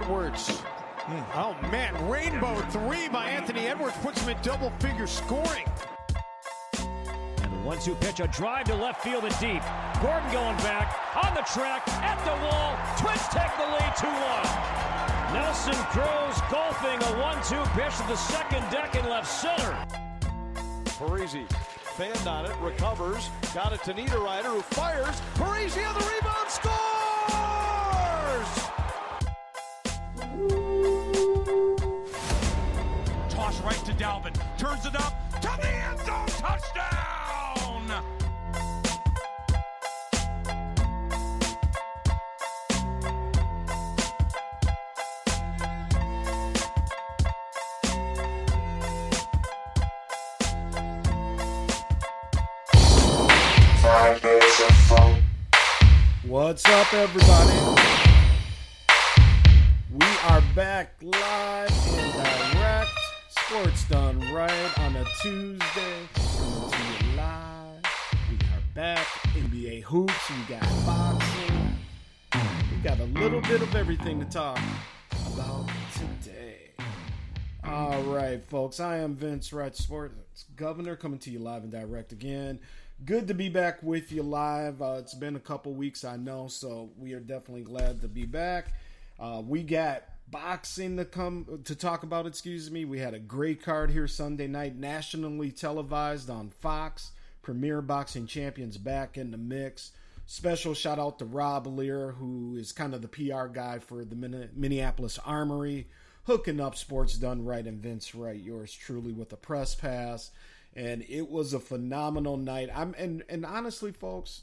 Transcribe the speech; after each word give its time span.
Edwards. 0.00 0.60
Hmm. 0.60 1.22
Oh 1.34 1.56
man, 1.72 1.92
rainbow 2.08 2.54
three 2.70 3.08
by 3.08 3.26
Anthony 3.30 3.66
Edwards 3.66 3.96
puts 3.96 4.22
him 4.22 4.28
in 4.28 4.36
double 4.42 4.70
figure 4.78 5.08
scoring. 5.08 5.66
And 6.78 7.52
the 7.52 7.58
one-two 7.66 7.96
pitch, 7.96 8.20
a 8.20 8.28
drive 8.28 8.66
to 8.66 8.76
left 8.76 9.02
field 9.02 9.24
and 9.24 9.36
deep. 9.40 9.60
Gordon 10.00 10.30
going 10.30 10.56
back 10.58 10.94
on 11.24 11.34
the 11.34 11.42
track 11.52 11.88
at 11.88 12.18
the 12.22 12.30
wall. 12.46 12.78
Twins 12.96 13.26
take 13.34 13.50
the 13.58 13.66
lead 13.74 13.92
2-1. 13.98 15.34
Nelson 15.34 15.74
Cruz 15.90 16.38
golfing 16.48 17.02
a 17.02 17.20
one-two 17.20 17.64
pitch 17.74 17.96
to 17.96 18.06
the 18.06 18.16
second 18.16 18.62
deck 18.70 18.94
in 18.94 19.04
left 19.08 19.26
center. 19.26 19.76
Parise 20.94 21.50
fanned 21.96 22.28
on 22.28 22.46
it, 22.46 22.54
recovers, 22.60 23.30
got 23.52 23.72
it 23.72 23.82
to 23.82 23.92
Niederreiter 23.94 24.44
who 24.44 24.60
fires. 24.60 25.20
Parise 25.34 25.76
on 25.88 25.94
the 25.94 26.06
rebound, 26.06 26.48
scores! 26.48 26.68
Right 33.64 33.84
to 33.84 33.92
Dalvin. 33.92 34.34
Turns 34.56 34.86
it 34.86 34.94
up 34.96 35.14
to 35.40 35.48
the 35.60 35.68
end 35.68 35.98
zone. 36.00 36.26
Touchdown! 36.26 36.98
What's 56.26 56.64
up, 56.66 56.92
everybody? 56.92 57.82
We 59.92 60.06
are 60.28 60.42
back 60.54 60.92
live. 61.02 61.87
Sports 63.48 63.84
done 63.84 64.20
right 64.30 64.78
on 64.80 64.94
a 64.96 65.04
Tuesday. 65.22 66.06
Coming 66.14 66.70
to 66.70 67.06
you 67.06 67.16
live. 67.16 67.82
We 68.30 68.36
are 68.36 68.60
back. 68.74 69.06
NBA 69.32 69.84
hoops. 69.84 70.30
We 70.30 70.54
got 70.54 70.60
boxing. 70.84 71.78
We 72.70 72.76
got 72.82 73.00
a 73.00 73.04
little 73.04 73.40
bit 73.40 73.62
of 73.62 73.74
everything 73.74 74.20
to 74.20 74.26
talk 74.26 74.60
about 75.32 75.66
today. 75.94 76.72
All 77.64 78.02
right, 78.02 78.44
folks. 78.44 78.80
I 78.80 78.98
am 78.98 79.14
Vince 79.14 79.50
Wright, 79.50 79.74
Sports 79.74 80.44
Governor, 80.54 80.94
coming 80.94 81.18
to 81.20 81.30
you 81.30 81.38
live 81.38 81.62
and 81.62 81.72
direct 81.72 82.12
again. 82.12 82.60
Good 83.06 83.28
to 83.28 83.34
be 83.34 83.48
back 83.48 83.82
with 83.82 84.12
you 84.12 84.24
live. 84.24 84.82
Uh, 84.82 84.96
it's 84.98 85.14
been 85.14 85.36
a 85.36 85.40
couple 85.40 85.72
weeks, 85.72 86.04
I 86.04 86.16
know, 86.16 86.48
so 86.48 86.90
we 86.98 87.14
are 87.14 87.20
definitely 87.20 87.62
glad 87.62 88.02
to 88.02 88.08
be 88.08 88.26
back. 88.26 88.74
Uh, 89.18 89.40
we 89.42 89.62
got 89.62 90.04
boxing 90.30 90.96
to 90.96 91.04
come 91.04 91.60
to 91.64 91.74
talk 91.74 92.02
about. 92.02 92.26
Excuse 92.26 92.70
me. 92.70 92.84
We 92.84 92.98
had 92.98 93.14
a 93.14 93.18
great 93.18 93.62
card 93.62 93.90
here 93.90 94.06
Sunday 94.08 94.46
night, 94.46 94.76
nationally 94.76 95.50
televised 95.50 96.30
on 96.30 96.50
Fox. 96.50 97.12
Premier 97.42 97.80
Boxing 97.80 98.26
Champions 98.26 98.76
back 98.76 99.16
in 99.16 99.30
the 99.30 99.38
mix. 99.38 99.92
Special 100.26 100.74
shout 100.74 100.98
out 100.98 101.18
to 101.18 101.24
Rob 101.24 101.66
Lear, 101.66 102.12
who 102.12 102.56
is 102.56 102.72
kind 102.72 102.94
of 102.94 103.00
the 103.00 103.08
PR 103.08 103.46
guy 103.46 103.78
for 103.78 104.04
the 104.04 104.50
Minneapolis 104.54 105.18
Armory, 105.24 105.88
hooking 106.24 106.60
up 106.60 106.76
sports 106.76 107.14
done 107.14 107.44
right 107.46 107.66
and 107.66 107.82
Vince 107.82 108.14
Wright, 108.14 108.38
yours 108.38 108.74
truly 108.74 109.12
with 109.12 109.32
a 109.32 109.36
press 109.36 109.74
pass 109.74 110.30
and 110.78 111.04
it 111.08 111.28
was 111.28 111.54
a 111.54 111.60
phenomenal 111.60 112.36
night. 112.36 112.70
I'm 112.74 112.94
and 112.96 113.24
and 113.28 113.44
honestly, 113.44 113.92
folks, 113.92 114.42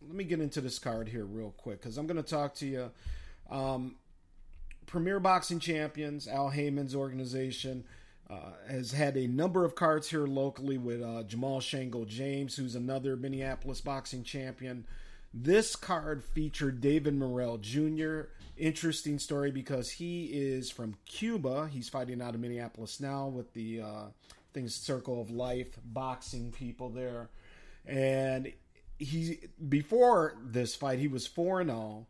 let 0.00 0.14
me 0.14 0.24
get 0.24 0.40
into 0.40 0.60
this 0.60 0.78
card 0.78 1.08
here 1.08 1.24
real 1.24 1.54
quick 1.56 1.80
because 1.80 1.98
I'm 1.98 2.06
going 2.06 2.22
to 2.22 2.28
talk 2.28 2.54
to 2.56 2.66
you. 2.66 2.90
Um, 3.50 3.96
Premier 4.86 5.20
Boxing 5.20 5.58
Champions, 5.58 6.28
Al 6.28 6.50
Haymon's 6.50 6.94
organization, 6.94 7.84
uh, 8.28 8.52
has 8.68 8.92
had 8.92 9.16
a 9.16 9.26
number 9.26 9.64
of 9.64 9.74
cards 9.74 10.08
here 10.08 10.26
locally 10.26 10.78
with 10.78 11.02
uh, 11.02 11.22
Jamal 11.24 11.60
Shango 11.60 12.04
James, 12.04 12.56
who's 12.56 12.74
another 12.74 13.16
Minneapolis 13.16 13.80
boxing 13.80 14.24
champion. 14.24 14.84
This 15.32 15.76
card 15.76 16.24
featured 16.24 16.80
David 16.80 17.14
Morrell 17.14 17.58
Jr. 17.58 18.22
Interesting 18.56 19.18
story 19.18 19.50
because 19.50 19.90
he 19.90 20.24
is 20.26 20.70
from 20.70 20.94
Cuba. 21.04 21.68
He's 21.70 21.88
fighting 21.88 22.22
out 22.22 22.34
of 22.34 22.40
Minneapolis 22.40 23.00
now 23.00 23.26
with 23.26 23.52
the 23.52 23.82
uh, 23.82 24.04
things 24.54 24.74
Circle 24.74 25.20
of 25.20 25.30
Life 25.30 25.78
boxing 25.84 26.52
people 26.52 26.88
there, 26.88 27.28
and 27.84 28.50
he 28.98 29.38
before 29.68 30.34
this 30.42 30.74
fight 30.74 30.98
he 30.98 31.08
was 31.08 31.26
four 31.26 31.60
and 31.60 31.68
zero, 31.68 32.06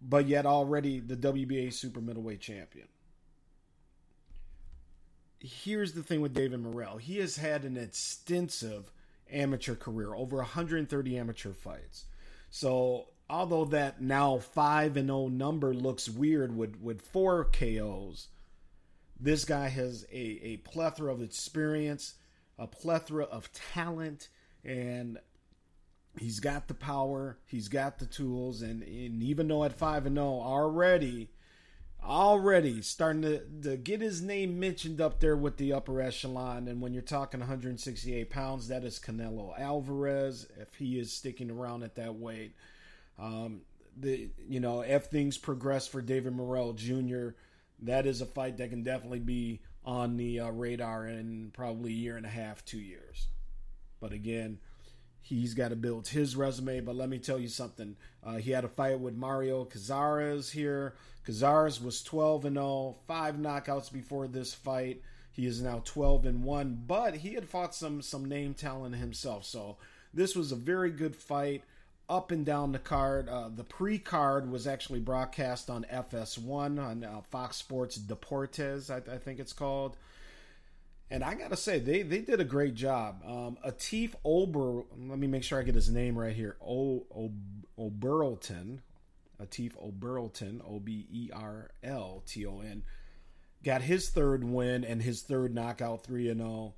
but 0.00 0.26
yet 0.26 0.46
already 0.46 1.00
the 1.00 1.16
WBA 1.16 1.72
super 1.72 2.00
middleweight 2.00 2.40
champion. 2.40 2.88
Here's 5.38 5.92
the 5.92 6.02
thing 6.02 6.20
with 6.20 6.34
David 6.34 6.60
Morrell: 6.60 6.98
he 6.98 7.18
has 7.18 7.36
had 7.36 7.64
an 7.64 7.76
extensive 7.76 8.92
amateur 9.30 9.74
career, 9.74 10.14
over 10.14 10.36
130 10.36 11.18
amateur 11.18 11.52
fights. 11.52 12.04
So 12.50 13.08
although 13.28 13.64
that 13.66 14.02
now 14.02 14.38
five 14.38 14.96
and 14.96 15.08
zero 15.08 15.28
number 15.28 15.72
looks 15.72 16.08
weird 16.08 16.56
with 16.56 16.80
with 16.80 17.00
four 17.00 17.44
KOs 17.44 18.28
this 19.20 19.44
guy 19.44 19.68
has 19.68 20.06
a, 20.10 20.40
a 20.42 20.56
plethora 20.58 21.12
of 21.12 21.22
experience, 21.22 22.14
a 22.58 22.66
plethora 22.66 23.24
of 23.24 23.52
talent, 23.52 24.28
and 24.64 25.18
he's 26.18 26.40
got 26.40 26.68
the 26.68 26.74
power, 26.74 27.38
he's 27.46 27.68
got 27.68 27.98
the 27.98 28.06
tools, 28.06 28.62
and, 28.62 28.82
and 28.82 29.22
even 29.22 29.48
though 29.48 29.64
at 29.64 29.72
5 29.72 30.06
and 30.06 30.16
0 30.16 30.26
already, 30.26 31.30
already 32.02 32.82
starting 32.82 33.22
to, 33.22 33.42
to 33.62 33.76
get 33.76 34.00
his 34.00 34.22
name 34.22 34.58
mentioned 34.58 35.00
up 35.00 35.20
there 35.20 35.36
with 35.36 35.56
the 35.56 35.72
upper 35.72 36.00
echelon. 36.00 36.66
And 36.66 36.80
when 36.80 36.92
you're 36.92 37.02
talking 37.02 37.40
168 37.40 38.30
pounds, 38.30 38.68
that 38.68 38.84
is 38.84 38.98
Canelo 38.98 39.58
Alvarez, 39.58 40.46
if 40.58 40.74
he 40.76 40.98
is 40.98 41.12
sticking 41.12 41.50
around 41.50 41.82
at 41.82 41.96
that 41.96 42.14
weight. 42.14 42.54
Um, 43.18 43.62
the 43.96 44.30
you 44.48 44.60
know 44.60 44.80
if 44.80 45.06
things 45.06 45.36
progress 45.36 45.86
for 45.86 46.00
David 46.00 46.32
Morrell 46.32 46.72
Jr 46.72 47.30
that 47.82 48.06
is 48.06 48.20
a 48.20 48.26
fight 48.26 48.58
that 48.58 48.70
can 48.70 48.82
definitely 48.82 49.20
be 49.20 49.60
on 49.84 50.16
the 50.16 50.40
uh, 50.40 50.50
radar 50.50 51.06
in 51.06 51.50
probably 51.54 51.92
a 51.92 51.96
year 51.96 52.16
and 52.16 52.26
a 52.26 52.30
half, 52.30 52.64
two 52.64 52.78
years. 52.78 53.28
But 54.00 54.12
again, 54.12 54.58
he's 55.22 55.54
got 55.54 55.68
to 55.68 55.76
build 55.76 56.08
his 56.08 56.36
resume. 56.36 56.80
But 56.80 56.96
let 56.96 57.08
me 57.08 57.18
tell 57.18 57.38
you 57.38 57.48
something. 57.48 57.96
Uh, 58.24 58.36
he 58.36 58.50
had 58.50 58.64
a 58.64 58.68
fight 58.68 59.00
with 59.00 59.14
Mario 59.14 59.64
Cazares 59.64 60.50
here. 60.50 60.94
Cazares 61.24 61.82
was 61.82 62.02
12 62.02 62.46
and 62.46 62.56
0, 62.56 62.96
five 63.06 63.36
knockouts 63.36 63.92
before 63.92 64.26
this 64.26 64.54
fight. 64.54 65.02
He 65.32 65.46
is 65.46 65.62
now 65.62 65.82
12 65.84 66.26
and 66.26 66.44
1, 66.44 66.82
but 66.86 67.16
he 67.16 67.34
had 67.34 67.48
fought 67.48 67.74
some 67.74 68.02
some 68.02 68.24
name 68.24 68.54
talent 68.54 68.96
himself. 68.96 69.44
So 69.44 69.76
this 70.12 70.34
was 70.34 70.52
a 70.52 70.56
very 70.56 70.90
good 70.90 71.14
fight 71.14 71.62
up 72.10 72.32
and 72.32 72.44
down 72.44 72.72
the 72.72 72.78
card. 72.78 73.28
Uh, 73.28 73.48
the 73.48 73.64
pre 73.64 73.98
card 73.98 74.50
was 74.50 74.66
actually 74.66 74.98
broadcast 74.98 75.70
on 75.70 75.86
FS1 75.90 76.84
on 76.84 77.04
uh, 77.04 77.20
Fox 77.30 77.56
Sports 77.56 77.96
Deportes, 77.96 78.90
I, 78.90 79.14
I, 79.14 79.18
think 79.18 79.38
it's 79.38 79.52
called. 79.52 79.96
And 81.10 81.24
I 81.24 81.34
gotta 81.34 81.56
say, 81.56 81.80
they, 81.80 82.02
they 82.02 82.20
did 82.20 82.40
a 82.40 82.44
great 82.44 82.74
job. 82.74 83.22
Um, 83.26 83.58
Atif 83.66 84.14
Ober, 84.24 84.84
let 84.96 85.18
me 85.18 85.26
make 85.26 85.42
sure 85.42 85.58
I 85.58 85.62
get 85.62 85.74
his 85.74 85.90
name 85.90 86.16
right 86.16 86.34
here. 86.34 86.56
O, 86.64 87.04
o 87.14 87.32
Oberlton, 87.78 88.78
Atif 89.42 89.72
Oberlton, 89.76 90.60
O 90.64 90.78
B 90.78 91.06
E 91.10 91.30
R 91.32 91.70
L 91.82 92.22
T 92.26 92.46
O 92.46 92.60
N, 92.60 92.84
got 93.64 93.82
his 93.82 94.08
third 94.10 94.44
win 94.44 94.84
and 94.84 95.02
his 95.02 95.22
third 95.22 95.52
knockout, 95.54 96.04
three 96.04 96.28
and 96.28 96.40
zero. 96.40 96.50
Oh 96.50 96.74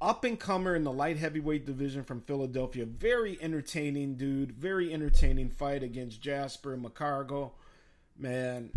up 0.00 0.24
and 0.24 0.38
comer 0.38 0.76
in 0.76 0.84
the 0.84 0.92
light 0.92 1.16
heavyweight 1.16 1.66
division 1.66 2.04
from 2.04 2.20
Philadelphia. 2.20 2.84
Very 2.86 3.38
entertaining 3.40 4.16
dude. 4.16 4.52
Very 4.52 4.92
entertaining 4.92 5.50
fight 5.50 5.82
against 5.82 6.20
Jasper 6.20 6.76
McCargo. 6.76 7.52
Man, 8.16 8.70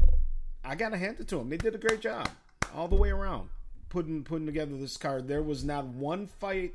I 0.64 0.76
gotta 0.76 0.98
hand 0.98 1.18
it 1.20 1.28
to 1.30 1.40
him. 1.40 1.50
They 1.50 1.58
did 1.58 1.76
a 1.76 1.80
great 1.80 2.02
job 2.02 2.30
all 2.74 2.88
the 2.88 2.96
way 2.96 3.10
around. 3.10 3.50
Putting 3.92 4.24
putting 4.24 4.48
together 4.48 4.76
this 4.78 4.98
card, 4.98 5.28
there 5.28 5.44
was 5.44 5.64
not 5.64 5.86
one 5.86 6.26
fight 6.26 6.74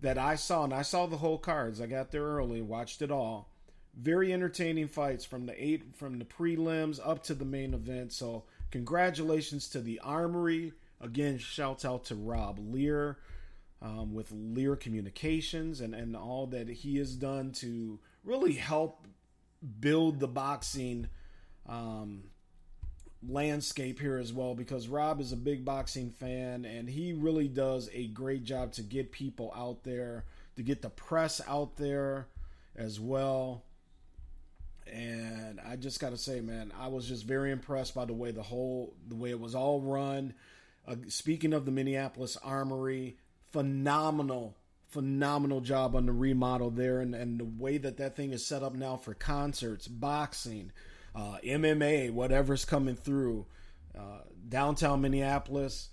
that 0.00 0.18
I 0.18 0.34
saw, 0.34 0.64
and 0.64 0.74
I 0.74 0.82
saw 0.82 1.06
the 1.06 1.18
whole 1.18 1.38
cards. 1.38 1.80
I 1.80 1.86
got 1.86 2.10
there 2.10 2.24
early, 2.24 2.60
watched 2.60 3.02
it 3.02 3.12
all. 3.12 3.48
Very 3.94 4.32
entertaining 4.32 4.88
fights 4.88 5.24
from 5.24 5.46
the 5.46 5.64
eight 5.64 5.96
from 5.96 6.18
the 6.18 6.24
prelims 6.24 6.98
up 7.02 7.22
to 7.24 7.34
the 7.34 7.44
main 7.44 7.74
event. 7.74 8.12
So 8.12 8.44
congratulations 8.70 9.68
to 9.70 9.80
the 9.80 10.00
Armory. 10.00 10.72
Again, 11.00 11.38
shouts 11.38 11.84
out 11.84 12.06
to 12.06 12.14
Rob 12.14 12.58
Lear 12.58 13.18
um, 13.82 14.14
with 14.14 14.32
Lear 14.32 14.76
Communications 14.76 15.80
and, 15.80 15.94
and 15.94 16.16
all 16.16 16.46
that 16.48 16.68
he 16.68 16.96
has 16.96 17.14
done 17.14 17.52
to 17.52 17.98
really 18.24 18.54
help 18.54 19.06
build 19.80 20.20
the 20.20 20.28
boxing 20.28 21.08
um, 21.68 22.24
landscape 23.26 23.98
here 24.00 24.18
as 24.18 24.32
well 24.32 24.54
because 24.54 24.88
Rob 24.88 25.20
is 25.20 25.32
a 25.32 25.36
big 25.36 25.64
boxing 25.64 26.10
fan 26.10 26.64
and 26.64 26.88
he 26.88 27.12
really 27.12 27.48
does 27.48 27.88
a 27.92 28.06
great 28.08 28.44
job 28.44 28.72
to 28.72 28.82
get 28.82 29.12
people 29.12 29.52
out 29.56 29.82
there, 29.84 30.24
to 30.56 30.62
get 30.62 30.82
the 30.82 30.90
press 30.90 31.40
out 31.48 31.76
there 31.76 32.26
as 32.76 33.00
well. 33.00 33.62
And 34.92 35.60
I 35.68 35.76
just 35.76 35.98
got 35.98 36.10
to 36.10 36.18
say, 36.18 36.40
man, 36.40 36.72
I 36.78 36.88
was 36.88 37.08
just 37.08 37.24
very 37.24 37.50
impressed 37.50 37.94
by 37.94 38.04
the 38.04 38.12
way 38.12 38.30
the 38.30 38.42
whole, 38.42 38.94
the 39.08 39.16
way 39.16 39.30
it 39.30 39.40
was 39.40 39.54
all 39.54 39.80
run. 39.80 40.34
Uh, 40.86 40.96
speaking 41.08 41.52
of 41.52 41.64
the 41.64 41.72
Minneapolis 41.72 42.36
Armory, 42.36 43.16
phenomenal, 43.50 44.54
phenomenal 44.88 45.60
job 45.60 45.96
on 45.96 46.06
the 46.06 46.12
remodel 46.12 46.70
there 46.70 47.00
and, 47.00 47.14
and 47.14 47.40
the 47.40 47.44
way 47.44 47.78
that 47.78 47.96
that 47.96 48.14
thing 48.14 48.32
is 48.32 48.46
set 48.46 48.62
up 48.62 48.74
now 48.74 48.96
for 48.96 49.14
concerts, 49.14 49.88
boxing, 49.88 50.70
uh, 51.16 51.38
MMA, 51.44 52.12
whatever's 52.12 52.64
coming 52.64 52.94
through. 52.94 53.46
Uh, 53.96 54.20
downtown 54.48 55.00
Minneapolis, 55.00 55.88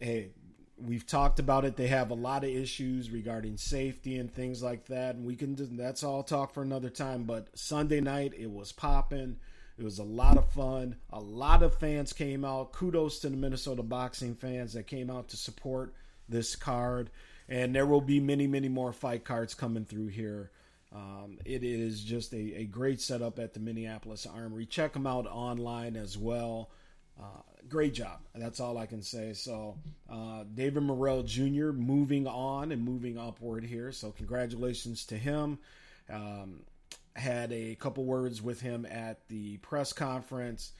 hey, 0.00 0.30
we've 0.76 1.06
talked 1.06 1.38
about 1.38 1.64
it. 1.64 1.76
They 1.76 1.86
have 1.86 2.10
a 2.10 2.14
lot 2.14 2.42
of 2.42 2.50
issues 2.50 3.10
regarding 3.10 3.56
safety 3.56 4.18
and 4.18 4.32
things 4.32 4.62
like 4.62 4.86
that, 4.86 5.14
and 5.14 5.24
we 5.24 5.36
can. 5.36 5.56
That's 5.76 6.02
all 6.02 6.22
talk 6.22 6.52
for 6.52 6.62
another 6.62 6.90
time. 6.90 7.22
But 7.22 7.56
Sunday 7.56 8.00
night, 8.00 8.34
it 8.36 8.50
was 8.50 8.72
popping. 8.72 9.36
It 9.78 9.84
was 9.84 9.98
a 9.98 10.04
lot 10.04 10.36
of 10.36 10.50
fun. 10.50 10.96
A 11.10 11.20
lot 11.20 11.62
of 11.62 11.78
fans 11.78 12.12
came 12.12 12.44
out. 12.44 12.72
Kudos 12.72 13.20
to 13.20 13.30
the 13.30 13.36
Minnesota 13.36 13.82
boxing 13.82 14.34
fans 14.34 14.74
that 14.74 14.86
came 14.86 15.10
out 15.10 15.28
to 15.28 15.36
support 15.36 15.94
this 16.28 16.56
card. 16.56 17.10
And 17.48 17.74
there 17.74 17.86
will 17.86 18.00
be 18.00 18.20
many, 18.20 18.46
many 18.46 18.68
more 18.68 18.92
fight 18.92 19.24
cards 19.24 19.54
coming 19.54 19.84
through 19.84 20.08
here. 20.08 20.50
Um, 20.94 21.38
it 21.44 21.64
is 21.64 22.02
just 22.02 22.32
a, 22.34 22.60
a 22.60 22.64
great 22.64 23.00
setup 23.00 23.38
at 23.38 23.54
the 23.54 23.60
Minneapolis 23.60 24.26
Armory. 24.26 24.66
Check 24.66 24.92
them 24.92 25.06
out 25.06 25.26
online 25.26 25.96
as 25.96 26.18
well. 26.18 26.70
Uh, 27.18 27.40
great 27.68 27.94
job. 27.94 28.20
That's 28.34 28.60
all 28.60 28.76
I 28.76 28.86
can 28.86 29.02
say. 29.02 29.32
So, 29.32 29.76
uh, 30.10 30.44
David 30.54 30.82
Morrell 30.82 31.22
Jr. 31.22 31.72
moving 31.72 32.26
on 32.26 32.72
and 32.72 32.84
moving 32.84 33.18
upward 33.18 33.64
here. 33.64 33.92
So, 33.92 34.10
congratulations 34.10 35.06
to 35.06 35.16
him. 35.16 35.58
Um, 36.10 36.60
had 37.14 37.52
a 37.52 37.74
couple 37.76 38.04
words 38.04 38.42
with 38.42 38.60
him 38.60 38.86
at 38.86 39.26
the 39.28 39.58
press 39.58 39.92
conference. 39.92 40.72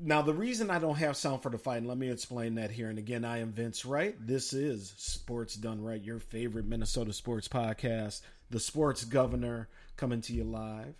Now, 0.00 0.22
the 0.22 0.34
reason 0.34 0.70
I 0.70 0.78
don't 0.78 0.94
have 0.96 1.16
sound 1.16 1.42
for 1.42 1.50
the 1.50 1.58
fight, 1.58 1.78
and 1.78 1.88
let 1.88 1.98
me 1.98 2.08
explain 2.10 2.54
that 2.54 2.70
here. 2.70 2.88
And 2.88 2.98
again, 2.98 3.24
I 3.24 3.38
am 3.38 3.50
Vince 3.50 3.84
Wright. 3.84 4.14
This 4.24 4.52
is 4.52 4.94
Sports 4.96 5.56
Done 5.56 5.82
Right, 5.82 6.00
your 6.00 6.20
favorite 6.20 6.66
Minnesota 6.66 7.12
sports 7.12 7.48
podcast 7.48 8.20
the 8.50 8.60
sports 8.60 9.04
governor 9.04 9.68
coming 9.96 10.20
to 10.22 10.32
you 10.32 10.44
live. 10.44 10.94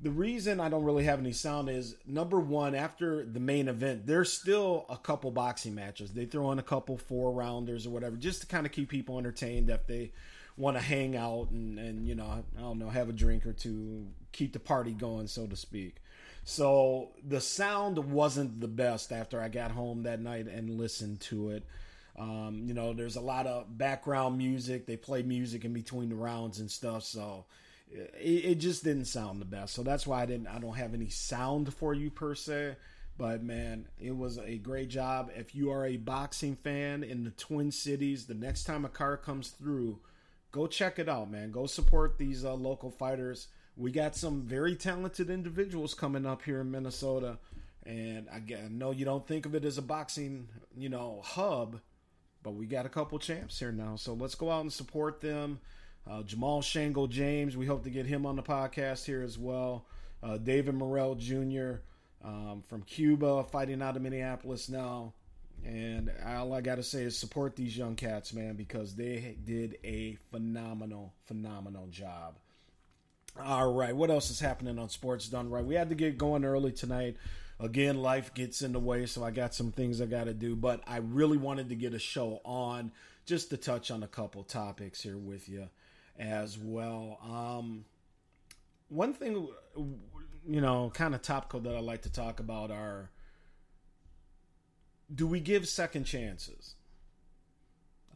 The 0.00 0.10
reason 0.10 0.60
I 0.60 0.68
don't 0.68 0.84
really 0.84 1.04
have 1.04 1.18
any 1.18 1.32
sound 1.32 1.68
is 1.68 1.96
number 2.06 2.38
one, 2.38 2.76
after 2.76 3.24
the 3.24 3.40
main 3.40 3.66
event, 3.66 4.06
there's 4.06 4.32
still 4.32 4.86
a 4.88 4.96
couple 4.96 5.30
boxing 5.32 5.74
matches. 5.74 6.12
They 6.12 6.24
throw 6.24 6.52
in 6.52 6.60
a 6.60 6.62
couple 6.62 6.96
four 6.96 7.32
rounders 7.32 7.84
or 7.84 7.90
whatever, 7.90 8.16
just 8.16 8.42
to 8.42 8.46
kind 8.46 8.64
of 8.64 8.70
keep 8.70 8.88
people 8.88 9.18
entertained 9.18 9.70
if 9.70 9.86
they 9.88 10.12
want 10.56 10.76
to 10.76 10.82
hang 10.82 11.16
out 11.16 11.50
and, 11.50 11.78
and, 11.78 12.06
you 12.06 12.14
know, 12.14 12.44
I 12.56 12.60
don't 12.60 12.78
know, 12.78 12.90
have 12.90 13.08
a 13.08 13.12
drink 13.12 13.44
or 13.44 13.52
two, 13.52 14.06
keep 14.30 14.52
the 14.52 14.60
party 14.60 14.92
going, 14.92 15.26
so 15.26 15.46
to 15.46 15.56
speak. 15.56 15.96
So 16.44 17.10
the 17.26 17.40
sound 17.40 17.98
wasn't 17.98 18.60
the 18.60 18.68
best 18.68 19.12
after 19.12 19.40
I 19.40 19.48
got 19.48 19.72
home 19.72 20.04
that 20.04 20.20
night 20.20 20.46
and 20.46 20.70
listened 20.70 21.20
to 21.22 21.50
it. 21.50 21.64
Um, 22.18 22.62
you 22.64 22.74
know, 22.74 22.92
there's 22.92 23.16
a 23.16 23.20
lot 23.20 23.46
of 23.46 23.78
background 23.78 24.38
music. 24.38 24.86
They 24.86 24.96
play 24.96 25.22
music 25.22 25.64
in 25.64 25.72
between 25.72 26.08
the 26.08 26.16
rounds 26.16 26.58
and 26.58 26.70
stuff. 26.70 27.04
So 27.04 27.44
it, 27.90 28.44
it, 28.44 28.54
just 28.56 28.82
didn't 28.82 29.04
sound 29.04 29.40
the 29.40 29.46
best. 29.46 29.74
So 29.74 29.82
that's 29.82 30.06
why 30.06 30.22
I 30.22 30.26
didn't. 30.26 30.48
I 30.48 30.58
don't 30.58 30.76
have 30.76 30.94
any 30.94 31.08
sound 31.08 31.72
for 31.72 31.94
you 31.94 32.10
per 32.10 32.34
se. 32.34 32.76
But 33.16 33.42
man, 33.42 33.88
it 34.00 34.16
was 34.16 34.38
a 34.38 34.58
great 34.58 34.88
job. 34.88 35.30
If 35.36 35.54
you 35.54 35.70
are 35.72 35.84
a 35.86 35.96
boxing 35.96 36.56
fan 36.56 37.02
in 37.02 37.24
the 37.24 37.30
Twin 37.30 37.72
Cities, 37.72 38.26
the 38.26 38.34
next 38.34 38.64
time 38.64 38.84
a 38.84 38.88
car 38.88 39.16
comes 39.16 39.48
through, 39.48 39.98
go 40.52 40.66
check 40.68 40.98
it 40.98 41.08
out, 41.08 41.30
man. 41.30 41.50
Go 41.50 41.66
support 41.66 42.16
these 42.16 42.44
uh, 42.44 42.54
local 42.54 42.90
fighters. 42.90 43.48
We 43.76 43.90
got 43.90 44.14
some 44.14 44.42
very 44.42 44.76
talented 44.76 45.30
individuals 45.30 45.94
coming 45.94 46.26
up 46.26 46.42
here 46.42 46.60
in 46.60 46.70
Minnesota. 46.70 47.38
And 47.84 48.28
I 48.32 48.40
know 48.70 48.92
you 48.92 49.04
don't 49.04 49.26
think 49.26 49.46
of 49.46 49.54
it 49.54 49.64
as 49.64 49.78
a 49.78 49.82
boxing, 49.82 50.48
you 50.76 50.88
know, 50.88 51.20
hub, 51.24 51.80
but 52.48 52.54
we 52.54 52.64
got 52.64 52.86
a 52.86 52.88
couple 52.88 53.18
champs 53.18 53.58
here 53.58 53.72
now, 53.72 53.94
so 53.96 54.14
let's 54.14 54.34
go 54.34 54.50
out 54.50 54.62
and 54.62 54.72
support 54.72 55.20
them. 55.20 55.60
Uh, 56.10 56.22
Jamal 56.22 56.62
Shango 56.62 57.06
James, 57.06 57.58
we 57.58 57.66
hope 57.66 57.84
to 57.84 57.90
get 57.90 58.06
him 58.06 58.24
on 58.24 58.36
the 58.36 58.42
podcast 58.42 59.04
here 59.04 59.20
as 59.20 59.36
well. 59.36 59.84
Uh, 60.22 60.38
David 60.38 60.74
Morrell 60.74 61.14
Jr. 61.14 61.82
Um, 62.24 62.62
from 62.66 62.80
Cuba, 62.84 63.44
fighting 63.44 63.82
out 63.82 63.96
of 63.96 64.02
Minneapolis 64.02 64.70
now. 64.70 65.12
And 65.62 66.10
all 66.26 66.54
I 66.54 66.62
got 66.62 66.76
to 66.76 66.82
say 66.82 67.02
is 67.02 67.18
support 67.18 67.54
these 67.54 67.76
young 67.76 67.96
cats, 67.96 68.32
man, 68.32 68.56
because 68.56 68.94
they 68.94 69.36
did 69.44 69.76
a 69.84 70.16
phenomenal, 70.30 71.12
phenomenal 71.26 71.88
job. 71.88 72.38
All 73.38 73.74
right, 73.74 73.94
what 73.94 74.10
else 74.10 74.30
is 74.30 74.40
happening 74.40 74.78
on 74.78 74.88
Sports 74.88 75.28
Done 75.28 75.50
Right? 75.50 75.66
We 75.66 75.74
had 75.74 75.90
to 75.90 75.94
get 75.94 76.16
going 76.16 76.46
early 76.46 76.72
tonight 76.72 77.18
again, 77.60 77.98
life 77.98 78.34
gets 78.34 78.62
in 78.62 78.72
the 78.72 78.80
way, 78.80 79.06
so 79.06 79.24
I 79.24 79.30
got 79.30 79.54
some 79.54 79.72
things 79.72 80.00
I 80.00 80.06
got 80.06 80.24
to 80.24 80.34
do. 80.34 80.56
But 80.56 80.82
I 80.86 80.98
really 80.98 81.36
wanted 81.36 81.68
to 81.70 81.74
get 81.74 81.94
a 81.94 81.98
show 81.98 82.40
on 82.44 82.92
just 83.26 83.50
to 83.50 83.56
touch 83.56 83.90
on 83.90 84.02
a 84.02 84.08
couple 84.08 84.42
topics 84.44 85.02
here 85.02 85.18
with 85.18 85.48
you 85.48 85.68
as 86.18 86.58
well. 86.58 87.18
Um, 87.22 87.84
one 88.88 89.12
thing, 89.12 89.48
you 89.76 90.60
know, 90.60 90.90
kind 90.94 91.14
of 91.14 91.22
topical 91.22 91.60
that 91.60 91.76
I 91.76 91.80
like 91.80 92.02
to 92.02 92.12
talk 92.12 92.40
about 92.40 92.70
are 92.70 93.10
do 95.14 95.26
we 95.26 95.40
give 95.40 95.66
second 95.66 96.04
chances? 96.04 96.74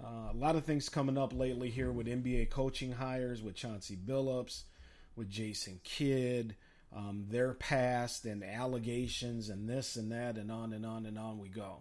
Uh, 0.03 0.31
a 0.31 0.37
lot 0.37 0.57
of 0.57 0.65
things 0.65 0.89
coming 0.89 1.17
up 1.17 1.33
lately 1.33 1.71
here 1.71 1.93
with 1.93 2.07
NBA 2.07 2.51
coaching 2.51 2.93
hires, 2.93 3.43
with 3.43 3.55
Chauncey 3.55 3.97
Billups, 3.97 4.65
with 5.17 5.31
Jason 5.31 5.81
Kidd 5.85 6.57
um, 6.95 7.25
their 7.29 7.55
past 7.55 8.25
and 8.25 8.45
allegations 8.45 9.49
and 9.49 9.69
this 9.69 9.97
and 9.97 10.13
that 10.13 10.37
and 10.37 10.51
on 10.51 10.73
and 10.73 10.85
on 10.85 11.07
and 11.07 11.19
on 11.19 11.39
we 11.39 11.49
go. 11.49 11.79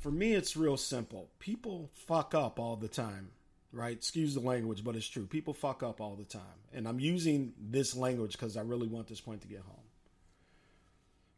For 0.00 0.10
me, 0.10 0.34
it's 0.34 0.56
real 0.56 0.76
simple. 0.76 1.28
People 1.38 1.90
fuck 1.92 2.34
up 2.34 2.60
all 2.60 2.76
the 2.76 2.88
time, 2.88 3.30
right? 3.72 3.96
Excuse 3.96 4.34
the 4.34 4.40
language, 4.40 4.84
but 4.84 4.96
it's 4.96 5.08
true. 5.08 5.26
People 5.26 5.54
fuck 5.54 5.82
up 5.82 6.00
all 6.00 6.14
the 6.14 6.24
time. 6.24 6.42
And 6.72 6.86
I'm 6.86 7.00
using 7.00 7.52
this 7.58 7.96
language 7.96 8.32
because 8.32 8.56
I 8.56 8.62
really 8.62 8.86
want 8.86 9.08
this 9.08 9.20
point 9.20 9.42
to 9.42 9.48
get 9.48 9.60
home. 9.60 9.76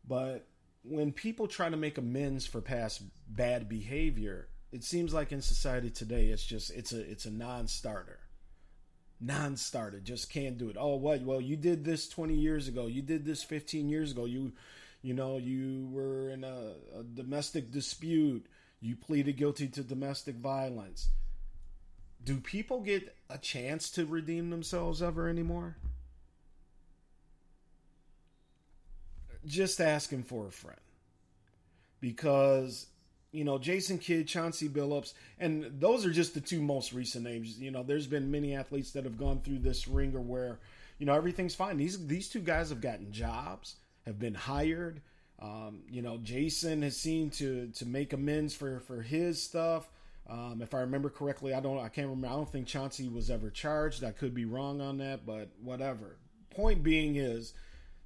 But 0.07 0.47
when 0.83 1.12
people 1.12 1.47
try 1.47 1.69
to 1.69 1.76
make 1.76 1.99
amends 1.99 2.47
for 2.47 2.61
past 2.61 3.02
bad 3.29 3.69
behavior, 3.69 4.49
it 4.73 4.85
seems 4.85 5.12
like 5.12 5.33
in 5.33 5.43
society 5.43 5.90
today 5.90 6.26
it's 6.26 6.45
just 6.45 6.71
it's 6.71 6.93
a 6.93 7.00
it's 7.00 7.25
a 7.25 7.31
non-starter 7.31 8.20
non-starter 9.21 10.00
just 10.00 10.31
can't 10.31 10.57
do 10.57 10.71
it. 10.71 10.77
Oh 10.79 10.97
what? 10.97 11.23
Well 11.23 11.41
you 11.41 11.57
did 11.57 11.85
this 11.85 12.09
20 12.09 12.35
years 12.35 12.69
ago. 12.69 12.87
You 12.87 13.03
did 13.03 13.25
this 13.25 13.43
15 13.43 13.89
years 13.89 14.12
ago. 14.12 14.25
You 14.25 14.53
you 15.03 15.15
know 15.15 15.37
you 15.39 15.89
were 15.93 16.31
in 16.31 16.45
a, 16.45 16.73
a 16.99 17.03
domestic 17.03 17.71
dispute. 17.71 18.47
You 18.81 18.97
pleaded 18.97 19.37
guilty 19.37 19.69
to 19.69 19.83
domestic 19.83 20.37
violence. 20.37 21.09
Do 22.23 22.39
people 22.39 22.81
get 22.81 23.15
a 23.29 23.39
chance 23.39 23.91
to 23.93 24.07
redeem 24.07 24.50
themselves 24.50 25.03
ever 25.03 25.29
anymore? 25.29 25.77
Just 29.47 29.81
asking 29.81 30.25
for 30.25 30.47
a 30.47 30.53
friend. 30.53 30.81
Because 32.00 32.87
you 33.33 33.45
know, 33.45 33.59
Jason 33.59 33.99
Kidd, 33.99 34.27
Chauncey 34.27 34.69
Billups, 34.69 35.15
and 35.39 35.71
those 35.79 36.05
are 36.05 36.11
just 36.11 36.35
the 36.35 36.41
two 36.41 36.61
most 36.61 36.93
recent 36.93 37.25
names. 37.25 37.59
You 37.59 37.71
know, 37.71 37.83
there's 37.83 38.07
been 38.07 38.31
many 38.31 38.55
athletes 38.55 38.91
that 38.93 39.05
have 39.05 39.19
gone 39.19 39.41
through 39.41 39.59
this 39.59 39.87
ringer 39.87 40.21
where, 40.21 40.59
you 40.99 41.07
know, 41.07 41.15
everything's 41.15 41.55
fine. 41.55 41.77
These 41.77 42.07
these 42.07 42.29
two 42.29 42.41
guys 42.41 42.71
have 42.71 42.81
gotten 42.81 43.13
jobs, 43.13 43.77
have 44.07 44.19
been 44.19 44.35
hired. 44.35 45.01
Um, 45.41 45.81
you 45.89 46.03
know, 46.03 46.19
Jason 46.19 46.83
has 46.83 46.97
seen 46.97 47.31
to 47.31 47.69
to 47.69 47.87
make 47.87 48.13
amends 48.13 48.55
for 48.55 48.81
for 48.81 49.03
his 49.03 49.43
stuff. 49.43 49.89
Um, 50.29 50.61
if 50.63 50.75
I 50.75 50.81
remember 50.81 51.11
correctly, 51.11 51.55
I 51.55 51.61
don't, 51.61 51.79
I 51.79 51.89
can't 51.89 52.07
remember. 52.07 52.29
I 52.29 52.37
don't 52.37 52.51
think 52.51 52.67
Chauncey 52.69 53.09
was 53.09 53.31
ever 53.31 53.51
charged. 53.51 54.05
I 54.05 54.13
could 54.13 54.33
be 54.33 54.45
wrong 54.45 54.81
on 54.81 54.99
that, 54.99 55.27
but 55.27 55.49
whatever. 55.61 56.19
Point 56.51 56.85
being 56.85 57.17
is, 57.17 57.53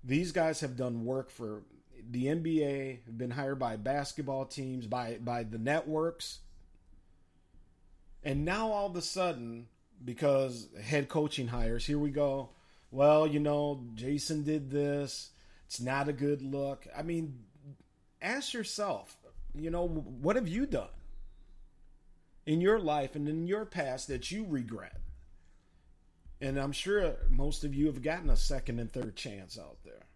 these 0.03 0.33
guys 0.33 0.61
have 0.61 0.77
done 0.77 1.05
work 1.05 1.31
for 1.31 1.63
the 2.11 2.27
NBA, 2.27 3.05
have 3.05 3.19
been 3.19 3.31
hired 3.31 3.59
by 3.59 3.77
basketball 3.77 4.45
teams, 4.47 4.87
by 4.87 5.19
by 5.21 5.43
the 5.43 5.59
networks. 5.59 6.41
And 8.23 8.45
now 8.45 8.73
all 8.73 8.87
of 8.87 8.97
a 8.97 9.03
sudden, 9.03 9.67
because 10.03 10.69
head 10.83 11.09
coaching 11.09 11.49
hires, 11.49 11.85
here 11.85 11.99
we 11.99 12.11
go. 12.11 12.51
Well, 12.91 13.27
you 13.27 13.41
know, 13.41 13.85
Jason 13.95 14.45
did 14.45 14.71
this. 14.71 15.31
It's 15.67 15.81
not 15.81 16.09
a 16.09 16.13
good 16.13 16.43
look. 16.43 16.87
I 16.97 17.03
mean, 17.03 17.41
ask 18.23 18.55
yourself, 18.55 19.17
you 19.55 19.71
know, 19.71 19.87
what 19.87 20.37
have 20.37 20.49
you 20.49 20.67
done 20.67 20.89
in 22.47 22.61
your 22.61 22.79
life 22.79 23.15
and 23.15 23.29
in 23.29 23.47
your 23.47 23.65
past 23.65 24.09
that 24.09 24.31
you 24.31 24.47
regret? 24.49 25.01
And 26.41 26.59
I'm 26.59 26.73
sure 26.73 27.17
most 27.31 27.65
of 27.65 27.75
you 27.75 27.87
have 27.87 28.03
gotten 28.03 28.31
a 28.31 28.37
second 28.37 28.79
and 28.79 28.93
third 28.93 29.17
chance 29.17 29.59
out 29.59 29.79
there. 29.85 30.07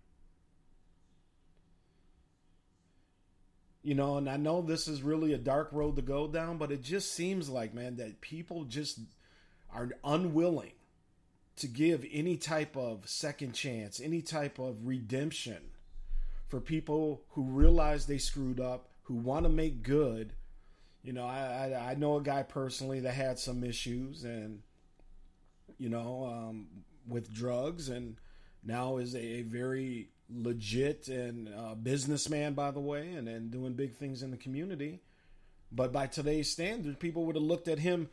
You 3.88 3.95
know, 3.95 4.18
and 4.18 4.28
I 4.28 4.37
know 4.37 4.61
this 4.61 4.87
is 4.87 5.00
really 5.00 5.33
a 5.33 5.38
dark 5.38 5.71
road 5.73 5.97
to 5.97 6.02
go 6.02 6.28
down, 6.28 6.59
but 6.59 6.71
it 6.71 6.83
just 6.83 7.14
seems 7.14 7.49
like, 7.49 7.73
man, 7.73 7.97
that 7.97 8.21
people 8.21 8.64
just 8.64 9.00
are 9.75 9.88
unwilling 10.04 10.75
to 11.57 11.68
give 11.68 12.04
any 12.12 12.37
type 12.37 12.76
of 12.76 13.09
second 13.09 13.54
chance, 13.54 13.99
any 13.99 14.21
type 14.21 14.59
of 14.59 14.87
redemption 14.87 15.71
for 16.49 16.61
people 16.61 17.23
who 17.30 17.45
realize 17.45 18.04
they 18.04 18.18
screwed 18.18 18.61
up, 18.61 18.90
who 19.04 19.14
want 19.14 19.47
to 19.47 19.49
make 19.49 19.83
good. 19.83 20.35
You 21.02 21.14
know, 21.14 21.25
I, 21.25 21.71
I, 21.73 21.90
I 21.92 21.95
know 21.95 22.18
a 22.18 22.23
guy 22.23 22.42
personally 22.42 23.00
that 23.00 23.14
had 23.14 23.38
some 23.38 23.64
issues 23.64 24.23
and 24.23 24.61
you 25.78 25.88
know 25.88 26.26
um, 26.30 26.66
with 27.09 27.33
drugs 27.33 27.88
and 27.88 28.16
now 28.62 28.99
is 28.99 29.14
a, 29.14 29.18
a 29.18 29.42
very 29.45 30.11
legit 30.30 31.08
and 31.08 31.49
uh, 31.49 31.75
businessman 31.75 32.52
by 32.52 32.70
the 32.70 32.80
way 32.80 33.12
and, 33.12 33.28
and 33.28 33.50
doing 33.50 33.73
big 33.73 33.94
things 33.94 34.23
in 34.23 34.30
the 34.30 34.37
community 34.37 35.00
but 35.73 35.92
by 35.92 36.06
today's 36.06 36.50
standards 36.50 36.97
people 36.99 37.25
would 37.25 37.35
have 37.35 37.44
looked 37.44 37.68
at 37.68 37.78
him 37.78 38.08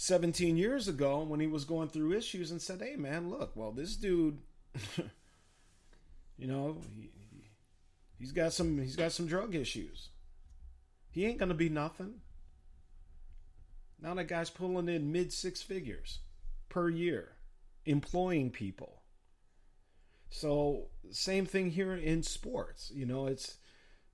17 0.00 0.56
years 0.56 0.86
ago 0.86 1.24
when 1.24 1.40
he 1.40 1.48
was 1.48 1.64
going 1.64 1.88
through 1.88 2.12
issues 2.12 2.52
and 2.52 2.62
said, 2.62 2.80
"Hey, 2.80 2.94
man, 2.94 3.30
look, 3.30 3.50
well, 3.56 3.72
this 3.72 3.96
dude, 3.96 4.38
you 6.38 6.46
know, 6.46 6.80
he, 6.94 7.10
he's 8.16 8.30
got 8.30 8.52
some 8.52 8.78
he's 8.78 8.94
got 8.94 9.10
some 9.10 9.26
drug 9.26 9.56
issues. 9.56 10.10
He 11.10 11.26
ain't 11.26 11.38
gonna 11.38 11.52
be 11.52 11.68
nothing." 11.68 12.20
Now 14.00 14.14
that 14.14 14.28
guy's 14.28 14.50
pulling 14.50 14.88
in 14.88 15.10
mid 15.10 15.32
six 15.32 15.62
figures 15.62 16.20
per 16.68 16.88
year, 16.88 17.32
employing 17.84 18.50
people. 18.50 18.97
So 20.30 20.88
same 21.10 21.46
thing 21.46 21.70
here 21.70 21.94
in 21.94 22.22
sports. 22.22 22.90
You 22.94 23.06
know, 23.06 23.26
it's 23.26 23.56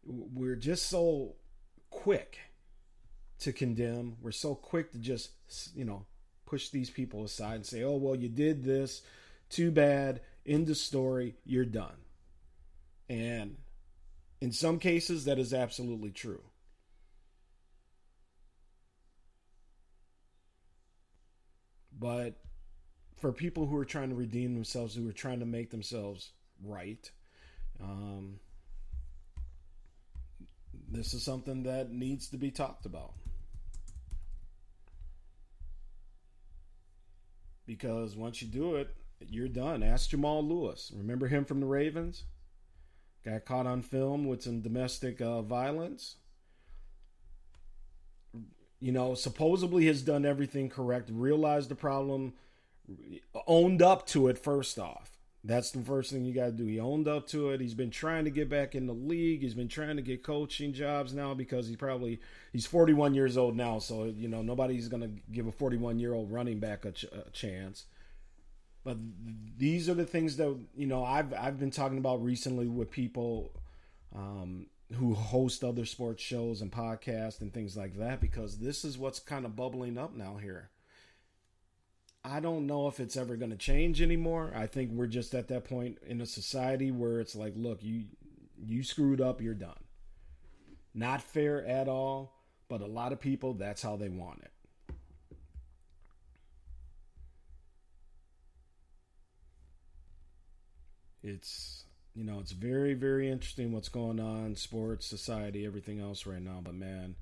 we're 0.05 0.57
just 0.57 0.87
so 0.87 1.37
quick 1.91 2.39
to 3.41 3.53
condemn. 3.53 4.17
We're 4.21 4.33
so 4.33 4.55
quick 4.55 4.93
to 4.93 4.99
just, 4.99 5.31
you 5.75 5.85
know, 5.85 6.07
push 6.47 6.69
these 6.69 6.91
people 6.91 7.25
aside 7.25 7.57
and 7.57 7.67
say, 7.67 7.83
oh, 7.83 7.97
well, 7.97 8.15
you 8.15 8.29
did 8.29 8.65
this. 8.65 9.03
Too 9.51 9.71
bad. 9.71 10.21
End 10.47 10.67
the 10.67 10.75
story. 10.75 11.37
You're 11.45 11.65
done. 11.65 11.97
And 13.09 13.57
in 14.41 14.53
some 14.53 14.79
cases, 14.79 15.25
that 15.25 15.39
is 15.39 15.53
absolutely 15.53 16.11
true. 16.11 16.43
But 21.97 22.44
for 23.25 23.33
people 23.33 23.65
who 23.65 23.79
are 23.79 23.87
trying 23.87 24.11
to 24.11 24.15
redeem 24.15 24.53
themselves, 24.53 24.95
who 24.95 25.09
are 25.09 25.13
trying 25.13 25.41
to 25.41 25.47
make 25.47 25.71
themselves 25.71 26.33
right, 26.63 27.11
um, 27.83 28.39
this 30.91 31.15
is 31.15 31.25
something 31.25 31.63
that 31.63 31.91
needs 31.91 32.29
to 32.29 32.37
be 32.37 32.51
talked 32.51 32.85
about. 32.85 33.15
because 37.67 38.15
once 38.15 38.43
you 38.43 38.49
do 38.49 38.77
it, 38.77 38.95
you're 39.27 39.49
done. 39.49 39.83
Ask 39.83 40.11
Jamal 40.11 40.45
Lewis. 40.45 40.93
Remember 40.95 41.27
him 41.27 41.47
from 41.47 41.61
the 41.61 41.67
Ravens? 41.67 42.25
Got 43.25 43.47
caught 43.47 43.67
on 43.67 43.81
film 43.81 44.27
with 44.27 44.43
some 44.43 44.61
domestic 44.61 45.23
uh, 45.23 45.41
violence. 45.41 46.17
You 48.81 48.93
know, 48.93 49.15
supposedly 49.15 49.87
has 49.87 50.03
done 50.03 50.27
everything 50.27 50.69
correct, 50.69 51.09
realized 51.11 51.71
the 51.71 51.75
problem, 51.75 52.35
owned 53.47 53.83
up 53.83 54.07
to 54.09 54.29
it 54.29 54.39
first 54.39 54.79
off. 54.79 55.11
That's 55.47 55.73
the 55.73 55.83
first 55.83 56.11
thing 56.11 56.25
you 56.25 56.33
got 56.33 56.47
to 56.47 56.53
do. 56.53 56.65
He 56.65 56.81
owned 56.81 57.07
up 57.07 57.27
to 57.29 57.51
it. 57.51 57.61
He's 57.61 57.75
been 57.75 57.91
trying 57.91 58.25
to 58.25 58.31
get 58.31 58.49
back 58.49 58.75
in 58.75 58.87
the 58.87 58.95
league. 58.95 59.43
He's 59.43 59.53
been 59.53 59.69
trying 59.69 59.97
to 59.97 60.03
get 60.03 60.23
coaching 60.23 60.73
jobs 60.73 61.13
now 61.13 61.35
because 61.35 61.69
he 61.69 61.77
probably 61.77 62.19
he's 62.51 62.65
41 62.65 63.15
years 63.15 63.37
old 63.37 63.55
now. 63.55 63.79
So 63.79 64.05
you 64.05 64.27
know 64.27 64.41
nobody's 64.41 64.89
going 64.89 65.03
to 65.03 65.11
give 65.31 65.47
a 65.47 65.53
41 65.53 65.99
year 65.99 66.15
old 66.15 66.33
running 66.33 66.61
back 66.61 66.87
a, 66.87 66.93
ch- 66.93 67.05
a, 67.05 67.31
chance. 67.31 67.85
But 68.85 68.97
these 69.59 69.91
are 69.91 69.95
the 69.95 70.07
things 70.07 70.39
that 70.39 70.59
you 70.75 70.87
know 70.87 71.05
I've 71.05 71.35
I've 71.35 71.59
been 71.59 71.71
talking 71.71 71.99
about 71.99 72.25
recently 72.25 72.67
with 72.67 72.91
people 72.91 73.53
um, 74.15 74.69
who 74.95 75.13
host 75.13 75.63
other 75.63 75.85
sports 75.85 76.23
shows 76.23 76.63
and 76.63 76.73
podcasts 76.73 77.43
and 77.43 77.53
things 77.53 77.77
like 77.77 77.99
that 77.99 78.19
because 78.19 78.59
this 78.59 78.83
is 78.83 78.97
what's 78.97 79.19
kind 79.19 79.45
of 79.45 79.57
bubbling 79.57 79.99
up 79.99 80.17
now 80.17 80.39
here. 80.41 80.71
I 82.25 82.41
don't 82.41 82.67
know 82.67 82.89
if 82.89 83.01
it's 83.01 83.19
ever 83.19 83.37
going 83.37 83.51
to 83.51 83.57
change 83.57 84.01
anymore. 84.01 84.51
I 84.57 84.67
think 84.67 84.91
we're 84.93 85.07
just 85.07 85.35
at 85.35 85.49
that 85.49 85.65
point 85.65 85.99
in 86.07 86.23
a 86.23 86.27
society 86.27 86.91
where 86.91 87.21
it's 87.21 87.35
like, 87.37 87.53
look, 87.55 87.83
you 87.83 88.05
you 88.57 88.83
screwed 88.83 89.21
up, 89.21 89.43
you're 89.43 89.53
done. 89.53 89.77
Not 90.95 91.21
fair 91.21 91.67
at 91.67 91.87
all, 91.87 92.33
but 92.69 92.81
a 92.81 92.87
lot 92.87 93.13
of 93.13 93.21
people 93.21 93.53
that's 93.55 93.83
how 93.83 93.97
they 93.97 94.09
want 94.09 94.41
it. 94.43 94.51
It's 101.23 101.85
you 102.15 102.25
know, 102.25 102.41
it's 102.41 102.53
very 102.53 102.95
very 102.95 103.31
interesting 103.31 103.71
what's 103.71 103.91
going 103.91 104.19
on, 104.19 104.57
sports, 104.57 105.07
society, 105.07 105.67
everything 105.67 106.01
else 106.01 106.25
right 106.25 106.43
now, 106.43 106.61
but 106.65 106.75
man, 106.75 107.17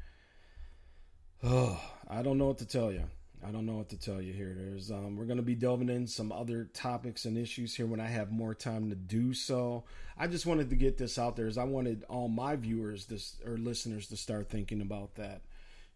oh, 1.43 1.81
I 2.09 2.23
don't 2.23 2.39
know 2.39 2.47
what 2.47 2.59
to 2.59 2.67
tell 2.67 2.93
you. 2.93 3.05
I 3.45 3.51
don't 3.51 3.67
know 3.67 3.77
what 3.77 3.89
to 3.89 3.97
tell 3.97 4.23
you 4.23 4.33
here. 4.33 4.55
There's 4.57 4.91
um, 4.91 5.17
we're 5.17 5.27
to 5.27 5.43
be 5.43 5.57
delving 5.57 5.89
in 5.89 6.07
some 6.07 6.31
other 6.31 6.69
topics 6.73 7.25
and 7.25 7.37
issues 7.37 7.75
here 7.75 7.87
when 7.87 8.01
I 8.01 8.07
have 8.07 8.31
more 8.31 8.55
time 8.55 8.91
to 8.91 8.95
do 8.95 9.35
so. 9.35 9.85
I 10.17 10.29
just 10.29 10.47
wanted 10.47 10.71
to 10.71 10.77
get 10.77 10.97
this 10.97 11.19
out 11.19 11.35
there 11.35 11.49
as 11.49 11.59
I 11.59 11.65
wanted 11.65 12.05
all 12.09 12.29
my 12.29 12.55
viewers 12.55 13.07
this 13.07 13.37
or 13.45 13.57
listeners 13.57 14.07
to 14.09 14.17
start 14.17 14.49
thinking 14.49 14.81
about 14.81 15.17
that. 15.17 15.43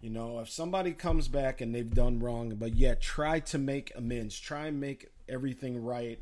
You 0.00 0.11
know, 0.11 0.41
if 0.41 0.50
somebody 0.50 0.93
comes 0.93 1.29
back 1.29 1.61
and 1.61 1.75
they've 1.75 1.95
done 1.95 2.19
wrong, 2.19 2.55
but 2.57 2.75
yet 2.75 3.00
try 3.00 3.41
to 3.41 3.59
make 3.59 3.93
amends, 3.95 4.38
try 4.38 4.67
and 4.67 4.81
make 4.81 5.09
everything 5.29 5.83
right, 5.83 6.19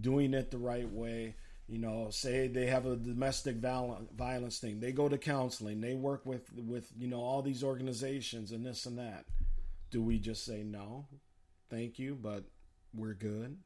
doing 0.00 0.34
it 0.34 0.50
the 0.50 0.58
right 0.58 0.90
way. 0.90 1.34
You 1.68 1.78
know, 1.78 2.08
say 2.10 2.48
they 2.48 2.66
have 2.66 2.86
a 2.86 2.96
domestic 2.96 3.56
violence 3.56 4.58
thing, 4.58 4.80
they 4.80 4.92
go 4.92 5.08
to 5.08 5.18
counseling, 5.18 5.80
they 5.80 5.94
work 5.94 6.24
with 6.24 6.52
with 6.54 6.90
you 6.96 7.08
know 7.08 7.20
all 7.20 7.42
these 7.42 7.64
organizations 7.64 8.52
and 8.52 8.64
this 8.64 8.86
and 8.86 8.98
that 8.98 9.24
do 9.90 10.02
we 10.02 10.18
just 10.18 10.44
say 10.44 10.62
no, 10.62 11.06
thank 11.68 11.98
you, 11.98 12.16
but 12.20 12.44
we're 12.94 13.14
good? 13.14 13.56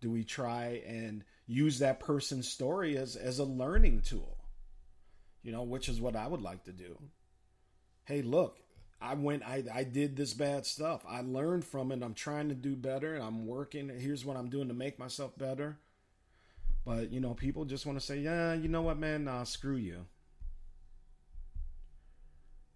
Do 0.00 0.10
we 0.10 0.24
try 0.24 0.82
and 0.86 1.24
use 1.46 1.78
that 1.78 2.00
person's 2.00 2.48
story 2.48 2.96
as, 2.96 3.16
as 3.16 3.38
a 3.38 3.44
learning 3.44 4.02
tool? 4.02 4.36
You 5.42 5.52
know, 5.52 5.62
which 5.62 5.88
is 5.88 6.00
what 6.00 6.16
I 6.16 6.26
would 6.26 6.42
like 6.42 6.64
to 6.64 6.72
do. 6.72 6.98
Hey, 8.04 8.22
look, 8.22 8.58
I 9.00 9.14
went, 9.14 9.42
I, 9.44 9.64
I 9.72 9.84
did 9.84 10.16
this 10.16 10.34
bad 10.34 10.66
stuff. 10.66 11.04
I 11.08 11.22
learned 11.22 11.64
from 11.64 11.92
it. 11.92 12.02
I'm 12.02 12.14
trying 12.14 12.48
to 12.48 12.54
do 12.54 12.76
better. 12.76 13.16
I'm 13.16 13.46
working. 13.46 13.88
Here's 13.88 14.24
what 14.24 14.36
I'm 14.36 14.50
doing 14.50 14.68
to 14.68 14.74
make 14.74 14.98
myself 14.98 15.36
better. 15.36 15.78
But, 16.84 17.12
you 17.12 17.20
know, 17.20 17.34
people 17.34 17.64
just 17.64 17.86
want 17.86 17.98
to 17.98 18.04
say, 18.04 18.18
yeah, 18.18 18.54
you 18.54 18.68
know 18.68 18.82
what, 18.82 18.98
man? 18.98 19.24
Nah, 19.24 19.44
screw 19.44 19.76
you 19.76 20.06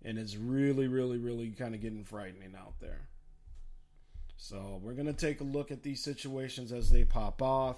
and 0.07 0.19
it's 0.19 0.37
really, 0.37 0.87
really, 0.87 1.19
really 1.19 1.51
kind 1.51 1.75
of 1.75 1.81
getting 1.81 2.05
frightening 2.05 2.55
out 2.57 2.79
there. 2.81 3.09
So 4.37 4.81
we're 4.83 4.95
gonna 4.95 5.13
take 5.13 5.41
a 5.41 5.45
look 5.45 5.73
at 5.73 5.83
these 5.83 6.03
situations 6.03 6.71
as 6.71 6.91
they 6.91 7.05
pop 7.05 7.43
off. 7.43 7.77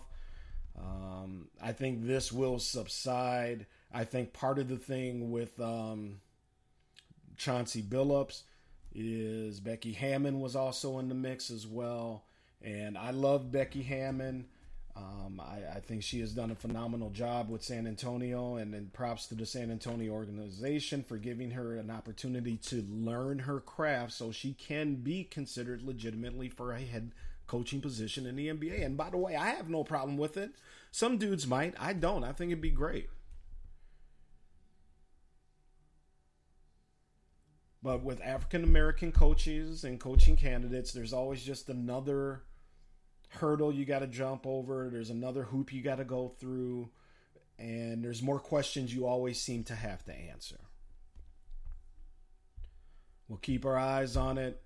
Um, 0.78 1.48
I 1.60 1.72
think 1.72 2.06
this 2.06 2.30
will 2.30 2.58
subside. 2.58 3.66
I 3.92 4.04
think 4.04 4.34
part 4.34 4.58
of 4.58 4.68
the 4.68 4.76
thing 4.76 5.30
with 5.30 5.58
um, 5.58 6.20
Chauncey 7.36 7.82
Billups 7.82 8.42
is 8.94 9.58
Becky 9.58 9.92
Hammon 9.92 10.40
was 10.40 10.54
also 10.54 10.98
in 10.98 11.08
the 11.08 11.14
mix 11.14 11.50
as 11.50 11.66
well, 11.66 12.24
and 12.60 12.98
I 12.98 13.10
love 13.10 13.50
Becky 13.50 13.82
Hammon. 13.82 14.46
Um, 14.98 15.40
I, 15.40 15.76
I, 15.76 15.80
think 15.80 16.02
she 16.02 16.18
has 16.20 16.32
done 16.32 16.50
a 16.50 16.56
phenomenal 16.56 17.10
job 17.10 17.48
with 17.48 17.62
San 17.62 17.86
Antonio, 17.86 18.56
and, 18.56 18.74
and 18.74 18.92
props 18.92 19.26
to 19.26 19.36
the 19.36 19.46
San 19.46 19.70
Antonio 19.70 20.12
organization 20.12 21.04
for 21.04 21.18
giving 21.18 21.52
her 21.52 21.76
an 21.76 21.88
opportunity 21.90 22.56
to 22.56 22.84
learn 22.90 23.40
her 23.40 23.60
craft 23.60 24.12
so 24.12 24.32
she 24.32 24.54
can 24.54 24.96
be 24.96 25.22
considered 25.22 25.82
legitimately 25.82 26.48
for 26.48 26.72
a 26.72 26.80
head 26.80 27.12
coaching 27.46 27.80
position 27.80 28.26
in 28.26 28.34
the 28.34 28.48
NBA. 28.48 28.84
And 28.84 28.96
by 28.96 29.10
the 29.10 29.18
way, 29.18 29.36
I 29.36 29.50
have 29.50 29.68
no 29.70 29.84
problem 29.84 30.16
with 30.16 30.36
it. 30.36 30.50
Some 30.90 31.16
dudes 31.16 31.46
might. 31.46 31.74
I 31.78 31.92
don't. 31.92 32.24
I 32.24 32.32
think 32.32 32.50
it'd 32.50 32.60
be 32.60 32.70
great. 32.70 33.08
But 37.82 38.02
with 38.02 38.20
African 38.20 38.64
American 38.64 39.12
coaches 39.12 39.84
and 39.84 40.00
coaching 40.00 40.36
candidates, 40.36 40.92
there's 40.92 41.12
always 41.12 41.42
just 41.42 41.68
another 41.68 42.42
hurdle 43.28 43.72
you 43.72 43.84
got 43.84 44.00
to 44.00 44.06
jump 44.06 44.46
over. 44.46 44.88
There's 44.90 45.10
another 45.10 45.44
hoop 45.44 45.72
you 45.72 45.82
got 45.82 45.96
to 45.96 46.04
go 46.04 46.32
through. 46.40 46.88
And 47.58 48.04
there's 48.04 48.22
more 48.22 48.38
questions 48.38 48.94
you 48.94 49.06
always 49.06 49.40
seem 49.40 49.64
to 49.64 49.74
have 49.74 50.04
to 50.04 50.14
answer. 50.14 50.60
We'll 53.28 53.38
keep 53.38 53.66
our 53.66 53.76
eyes 53.76 54.16
on 54.16 54.38
it. 54.38 54.62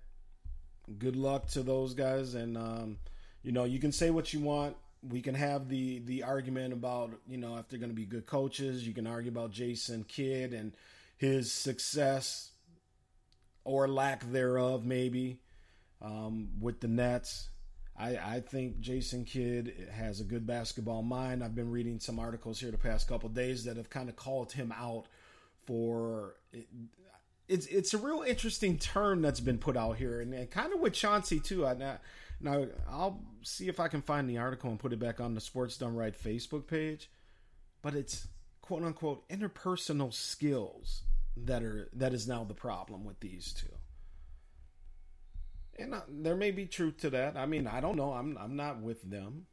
Good 0.97 1.15
luck 1.15 1.47
to 1.49 1.63
those 1.63 1.93
guys. 1.93 2.35
And, 2.35 2.57
um, 2.57 2.97
you 3.41 3.51
know, 3.51 3.63
you 3.63 3.79
can 3.79 3.91
say 3.91 4.09
what 4.09 4.33
you 4.33 4.39
want. 4.39 4.75
We 5.01 5.21
can 5.21 5.35
have 5.35 5.67
the 5.67 5.99
the 5.99 6.23
argument 6.23 6.71
about 6.71 7.11
you 7.27 7.37
know 7.37 7.57
if 7.57 7.67
they're 7.67 7.77
going 7.79 7.91
to 7.91 7.95
be 7.95 8.05
good 8.05 8.25
coaches. 8.25 8.87
You 8.87 8.93
can 8.93 9.05
argue 9.05 9.31
about 9.31 9.51
Jason 9.51 10.05
Kidd 10.05 10.53
and 10.53 10.71
his 11.17 11.51
success 11.51 12.51
or 13.65 13.89
lack 13.89 14.29
thereof, 14.31 14.85
maybe 14.85 15.39
um, 16.01 16.51
with 16.59 16.79
the 16.79 16.87
Nets. 16.87 17.49
I, 18.03 18.35
I, 18.35 18.39
think 18.41 18.81
Jason 18.81 19.23
Kidd 19.23 19.89
has 19.93 20.19
a 20.19 20.25
good 20.25 20.45
basketball 20.45 21.03
mind. 21.03 21.41
I've 21.41 21.55
been 21.55 21.71
reading 21.71 21.99
some 21.99 22.19
articles 22.19 22.59
here 22.59 22.69
the 22.69 22.77
past 22.77 23.07
couple 23.07 23.29
days 23.29 23.63
that 23.63 23.77
have 23.77 23.89
kind 23.89 24.09
of 24.09 24.17
called 24.17 24.51
him 24.51 24.73
out 24.77 25.05
for 25.65 26.35
it, 26.51 26.67
it's 27.47 27.65
it's 27.67 27.93
a 27.93 27.97
real 27.97 28.21
interesting 28.21 28.77
term 28.77 29.21
that's 29.21 29.39
been 29.39 29.57
put 29.57 29.77
out 29.77 29.97
here, 29.97 30.19
and, 30.21 30.33
and 30.33 30.49
kind 30.49 30.73
of 30.73 30.79
with 30.79 30.93
Chauncey 30.93 31.39
too. 31.39 31.65
I, 31.65 31.75
now, 31.75 31.97
now 32.41 32.65
I'll 32.89 33.21
see 33.41 33.67
if 33.67 33.79
I 33.79 33.87
can 33.87 34.01
find 34.01 34.29
the 34.29 34.37
article 34.37 34.69
and 34.69 34.79
put 34.79 34.93
it 34.93 34.99
back 34.99 35.19
on 35.19 35.33
the 35.33 35.41
Sports 35.41 35.77
Done 35.77 35.95
Right 35.95 36.17
Facebook 36.17 36.67
page. 36.67 37.09
But 37.81 37.95
it's 37.95 38.27
quote 38.61 38.83
unquote 38.83 39.27
interpersonal 39.29 40.13
skills 40.13 41.03
that 41.37 41.63
are 41.63 41.89
that 41.93 42.13
is 42.13 42.27
now 42.27 42.43
the 42.43 42.53
problem 42.53 43.05
with 43.05 43.19
these 43.19 43.53
two. 43.53 43.72
And 45.77 45.95
there 46.07 46.35
may 46.35 46.51
be 46.51 46.65
truth 46.65 46.97
to 47.01 47.09
that. 47.11 47.35
I 47.35 47.45
mean, 47.45 47.67
I 47.67 47.81
don't 47.81 47.95
know. 47.95 48.13
I'm 48.13 48.37
I'm 48.37 48.55
not 48.55 48.81
with 48.81 49.01
them. 49.09 49.47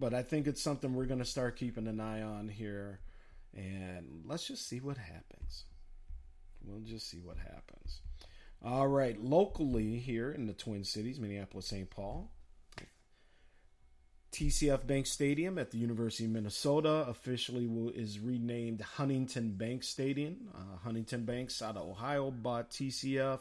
But 0.00 0.14
I 0.14 0.22
think 0.22 0.46
it's 0.46 0.62
something 0.62 0.94
we're 0.94 1.06
going 1.06 1.18
to 1.18 1.24
start 1.24 1.56
keeping 1.56 1.88
an 1.88 2.00
eye 2.00 2.22
on 2.22 2.48
here 2.48 3.00
and 3.54 4.22
let's 4.24 4.46
just 4.46 4.68
see 4.68 4.80
what 4.80 4.96
happens. 4.96 5.64
We'll 6.64 6.80
just 6.80 7.08
see 7.10 7.18
what 7.18 7.36
happens. 7.38 8.00
All 8.64 8.88
right, 8.88 9.20
locally 9.22 9.98
here 9.98 10.30
in 10.32 10.46
the 10.46 10.52
Twin 10.52 10.84
Cities, 10.84 11.20
Minneapolis, 11.20 11.66
St. 11.66 11.88
Paul, 11.88 12.30
TCF 14.32 14.86
Bank 14.86 15.06
Stadium 15.06 15.58
at 15.58 15.70
the 15.70 15.78
University 15.78 16.24
of 16.24 16.30
Minnesota 16.30 17.06
officially 17.08 17.66
is 17.94 18.20
renamed 18.20 18.82
Huntington 18.82 19.52
Bank 19.52 19.82
Stadium. 19.82 20.48
Uh, 20.54 20.76
Huntington 20.84 21.24
Banks 21.24 21.62
out 21.62 21.76
of 21.76 21.88
Ohio 21.88 22.30
bought 22.30 22.70
TCF. 22.70 23.40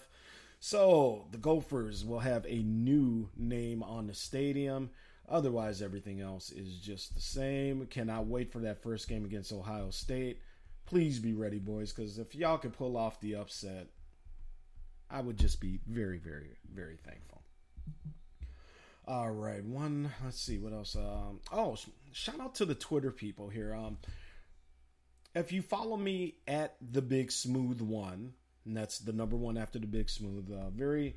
So 0.59 1.27
the 1.31 1.37
Gophers 1.37 2.03
will 2.05 2.19
have 2.19 2.45
a 2.45 2.63
new 2.63 3.29
name 3.35 3.83
on 3.83 4.07
the 4.07 4.13
stadium. 4.13 4.89
Otherwise, 5.29 5.81
everything 5.81 6.21
else 6.21 6.51
is 6.51 6.79
just 6.79 7.13
the 7.13 7.21
same. 7.21 7.85
Cannot 7.87 8.27
wait 8.27 8.51
for 8.51 8.59
that 8.59 8.81
first 8.81 9.09
game 9.09 9.25
against 9.25 9.51
Ohio 9.51 9.89
State. 9.89 10.39
Please 10.85 11.19
be 11.19 11.33
ready, 11.33 11.59
boys, 11.59 11.91
because 11.91 12.17
if 12.17 12.33
y'all 12.33 12.57
could 12.57 12.73
pull 12.73 12.95
off 12.95 13.19
the 13.19 13.35
upset, 13.35 13.87
I 15.09 15.19
would 15.19 15.37
just 15.37 15.59
be 15.59 15.81
very, 15.85 16.17
very, 16.17 16.57
very 16.73 16.95
thankful. 16.95 17.41
All 19.07 19.31
right, 19.31 19.63
one. 19.63 20.11
Let's 20.21 20.41
see 20.41 20.57
what 20.57 20.73
else. 20.73 20.97
Um, 20.97 21.39
oh, 21.53 21.77
shout 22.11 22.41
out 22.41 22.55
to 22.55 22.65
the 22.65 22.75
Twitter 22.75 23.09
people 23.09 23.47
here. 23.47 23.73
Um, 23.73 23.99
if 25.33 25.53
you 25.53 25.61
follow 25.61 25.95
me 25.95 26.35
at 26.45 26.75
the 26.81 27.01
Big 27.01 27.31
Smooth 27.31 27.79
One, 27.79 28.33
and 28.65 28.75
that's 28.75 28.99
the 28.99 29.13
number 29.13 29.37
one 29.37 29.57
after 29.57 29.79
the 29.79 29.87
Big 29.87 30.09
Smooth. 30.09 30.51
Uh, 30.51 30.71
very 30.71 31.15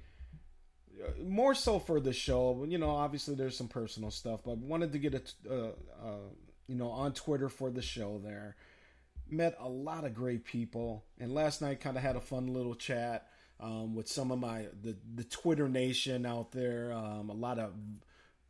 uh, 1.04 1.20
more 1.24 1.52
so 1.52 1.80
for 1.80 1.98
the 1.98 2.12
show. 2.12 2.64
You 2.68 2.78
know, 2.78 2.90
obviously 2.90 3.34
there's 3.34 3.56
some 3.56 3.66
personal 3.66 4.12
stuff, 4.12 4.42
but 4.44 4.58
wanted 4.58 4.92
to 4.92 4.98
get 4.98 5.14
it. 5.14 5.34
Uh, 5.50 5.70
uh, 6.00 6.28
you 6.68 6.76
know, 6.76 6.90
on 6.90 7.12
Twitter 7.12 7.48
for 7.48 7.70
the 7.70 7.82
show 7.82 8.20
there. 8.22 8.54
Met 9.28 9.56
a 9.58 9.68
lot 9.68 10.04
of 10.04 10.14
great 10.14 10.44
people, 10.44 11.04
and 11.18 11.34
last 11.34 11.60
night 11.60 11.80
kind 11.80 11.96
of 11.96 12.04
had 12.04 12.14
a 12.14 12.20
fun 12.20 12.46
little 12.46 12.76
chat 12.76 13.26
um, 13.60 13.94
with 13.94 14.08
some 14.08 14.30
of 14.30 14.38
my 14.38 14.66
the 14.82 14.96
the 15.14 15.24
Twitter 15.24 15.68
nation 15.68 16.26
out 16.26 16.52
there. 16.52 16.92
Um, 16.92 17.30
a 17.30 17.34
lot 17.34 17.58
of 17.58 17.72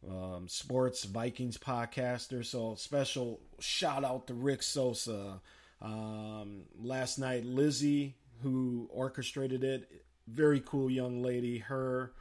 um, 0.08 0.48
sports 0.48 1.04
Vikings 1.04 1.58
podcasters. 1.58 2.46
So 2.46 2.74
special 2.76 3.40
shout 3.58 4.04
out 4.04 4.26
to 4.28 4.34
Rick 4.34 4.62
Sosa. 4.62 5.40
Um, 5.82 6.64
last 6.78 7.18
night, 7.18 7.44
Lizzie, 7.44 8.14
who 8.42 8.88
orchestrated 8.92 9.64
it, 9.64 10.04
very 10.26 10.60
cool 10.60 10.90
young 10.90 11.22
lady. 11.22 11.58
Her. 11.58 12.12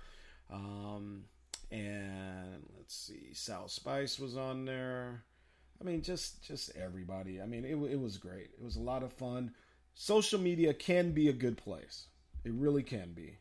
Um, 0.51 1.25
and 1.71 2.65
let's 2.77 2.95
see, 2.95 3.33
Sal 3.33 3.67
Spice 3.67 4.17
was 4.17 4.35
on 4.35 4.65
there. 4.65 5.23
I 5.79 5.83
mean, 5.83 6.01
just 6.01 6.43
just 6.43 6.75
everybody. 6.75 7.41
I 7.41 7.45
mean, 7.45 7.63
it 7.63 7.75
it 7.91 7.99
was 7.99 8.17
great. 8.17 8.49
It 8.57 8.63
was 8.63 8.75
a 8.75 8.81
lot 8.81 9.03
of 9.03 9.13
fun. 9.13 9.51
Social 9.93 10.39
media 10.39 10.73
can 10.73 11.11
be 11.11 11.29
a 11.29 11.33
good 11.33 11.57
place. 11.57 12.07
It 12.43 12.53
really 12.53 12.83
can 12.83 13.13
be. 13.13 13.37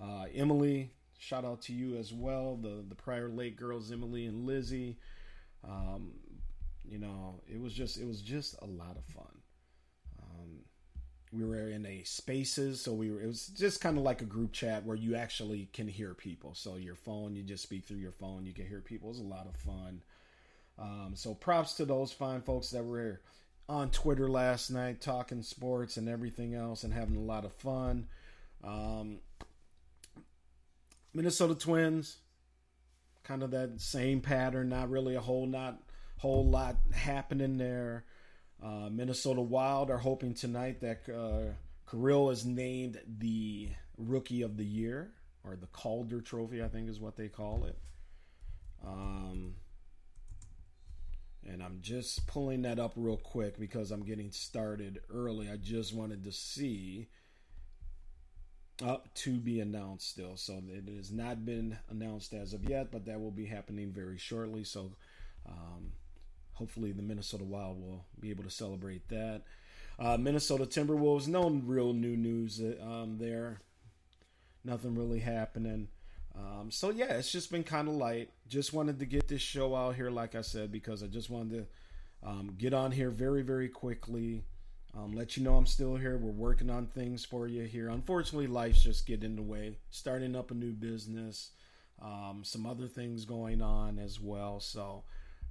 Uh, 0.00 0.24
Emily, 0.34 0.90
shout 1.18 1.44
out 1.44 1.62
to 1.62 1.72
you 1.72 1.96
as 1.96 2.12
well. 2.12 2.56
The 2.56 2.84
the 2.88 2.94
prior 2.94 3.28
late 3.28 3.56
girls, 3.56 3.92
Emily 3.92 4.26
and 4.26 4.46
Lizzie. 4.46 4.98
Um, 5.64 6.12
you 6.84 6.98
know, 6.98 7.40
it 7.46 7.60
was 7.60 7.72
just 7.72 7.98
it 7.98 8.06
was 8.06 8.20
just 8.20 8.56
a 8.62 8.66
lot 8.66 8.96
of 8.96 9.04
fun. 9.04 9.42
Um, 10.20 10.58
we 11.32 11.44
were 11.44 11.68
in 11.68 11.86
a 11.86 12.02
spaces, 12.04 12.80
so 12.80 12.92
we 12.92 13.10
were. 13.10 13.20
It 13.20 13.26
was 13.26 13.46
just 13.48 13.80
kind 13.80 13.96
of 13.96 14.02
like 14.02 14.22
a 14.22 14.26
group 14.26 14.52
chat 14.52 14.84
where 14.84 14.96
you 14.96 15.14
actually 15.14 15.68
can 15.72 15.88
hear 15.88 16.14
people. 16.14 16.54
So 16.54 16.76
your 16.76 16.96
phone, 16.96 17.36
you 17.36 17.42
just 17.42 17.62
speak 17.62 17.84
through 17.84 17.98
your 17.98 18.12
phone, 18.12 18.44
you 18.46 18.52
can 18.52 18.66
hear 18.66 18.80
people. 18.80 19.08
It 19.08 19.12
was 19.12 19.20
a 19.20 19.22
lot 19.22 19.46
of 19.46 19.56
fun. 19.56 20.02
Um, 20.78 21.12
so 21.14 21.34
props 21.34 21.74
to 21.74 21.84
those 21.84 22.12
fine 22.12 22.40
folks 22.42 22.70
that 22.70 22.84
were 22.84 23.20
on 23.68 23.90
Twitter 23.90 24.28
last 24.28 24.70
night 24.70 25.00
talking 25.00 25.42
sports 25.42 25.96
and 25.96 26.08
everything 26.08 26.54
else 26.54 26.82
and 26.82 26.92
having 26.92 27.16
a 27.16 27.20
lot 27.20 27.44
of 27.44 27.52
fun. 27.52 28.08
Um, 28.64 29.18
Minnesota 31.14 31.54
Twins, 31.54 32.18
kind 33.24 33.42
of 33.42 33.50
that 33.50 33.80
same 33.80 34.20
pattern. 34.20 34.68
Not 34.68 34.90
really 34.90 35.14
a 35.14 35.20
whole 35.20 35.46
not 35.46 35.82
whole 36.18 36.46
lot 36.46 36.76
happening 36.92 37.58
there. 37.58 38.04
Uh, 38.62 38.88
Minnesota 38.90 39.40
Wild 39.40 39.90
are 39.90 39.98
hoping 39.98 40.34
tonight 40.34 40.80
that 40.80 41.08
uh, 41.08 41.52
Kirill 41.90 42.30
is 42.30 42.46
named 42.46 43.00
the 43.18 43.70
Rookie 43.98 44.42
of 44.42 44.56
the 44.56 44.64
Year 44.64 45.10
or 45.44 45.56
the 45.56 45.66
Calder 45.66 46.20
Trophy, 46.20 46.62
I 46.62 46.68
think 46.68 46.88
is 46.88 47.00
what 47.00 47.16
they 47.16 47.28
call 47.28 47.64
it. 47.64 47.76
Um, 48.86 49.54
and 51.44 51.62
I'm 51.62 51.78
just 51.80 52.26
pulling 52.28 52.62
that 52.62 52.78
up 52.78 52.92
real 52.94 53.16
quick 53.16 53.58
because 53.58 53.90
I'm 53.90 54.04
getting 54.04 54.30
started 54.30 55.00
early. 55.12 55.50
I 55.50 55.56
just 55.56 55.92
wanted 55.92 56.24
to 56.24 56.32
see 56.32 57.08
up 58.82 59.12
to 59.14 59.38
be 59.38 59.60
announced 59.60 60.08
still. 60.10 60.36
So 60.36 60.62
it 60.68 60.88
has 60.96 61.12
not 61.12 61.44
been 61.44 61.78
announced 61.88 62.34
as 62.34 62.52
of 62.52 62.68
yet, 62.68 62.90
but 62.90 63.06
that 63.06 63.20
will 63.20 63.30
be 63.30 63.46
happening 63.46 63.92
very 63.92 64.18
shortly. 64.18 64.64
So 64.64 64.92
um, 65.46 65.92
hopefully 66.54 66.92
the 66.92 67.02
Minnesota 67.02 67.44
Wild 67.44 67.80
will 67.80 68.04
be 68.20 68.30
able 68.30 68.44
to 68.44 68.50
celebrate 68.50 69.08
that. 69.08 69.42
Uh, 69.98 70.16
Minnesota 70.16 70.64
Timberwolves, 70.64 71.28
no 71.28 71.48
real 71.48 71.92
new 71.92 72.16
news 72.16 72.60
um, 72.82 73.18
there. 73.18 73.60
Nothing 74.64 74.94
really 74.94 75.20
happening. 75.20 75.88
Um, 76.36 76.70
so 76.70 76.90
yeah, 76.90 77.14
it's 77.14 77.30
just 77.30 77.50
been 77.50 77.64
kind 77.64 77.88
of 77.88 77.94
light. 77.94 78.30
Just 78.48 78.72
wanted 78.72 78.98
to 79.00 79.06
get 79.06 79.28
this 79.28 79.42
show 79.42 79.74
out 79.76 79.96
here, 79.96 80.10
like 80.10 80.34
I 80.34 80.40
said, 80.40 80.72
because 80.72 81.02
I 81.02 81.06
just 81.06 81.30
wanted 81.30 81.66
to 82.22 82.28
um, 82.28 82.54
get 82.56 82.72
on 82.72 82.92
here 82.92 83.10
very, 83.10 83.42
very 83.42 83.68
quickly. 83.68 84.44
Um, 84.94 85.12
let 85.12 85.36
you 85.36 85.42
know 85.42 85.56
I'm 85.56 85.66
still 85.66 85.96
here. 85.96 86.18
We're 86.18 86.30
working 86.30 86.68
on 86.68 86.86
things 86.86 87.24
for 87.24 87.46
you 87.46 87.62
here. 87.62 87.88
Unfortunately, 87.88 88.46
life's 88.46 88.82
just 88.82 89.06
getting 89.06 89.30
in 89.30 89.36
the 89.36 89.42
way. 89.42 89.78
Starting 89.90 90.36
up 90.36 90.50
a 90.50 90.54
new 90.54 90.72
business, 90.72 91.50
um, 92.00 92.42
some 92.44 92.66
other 92.66 92.86
things 92.86 93.24
going 93.24 93.62
on 93.62 93.98
as 93.98 94.20
well. 94.20 94.60
So, 94.60 95.04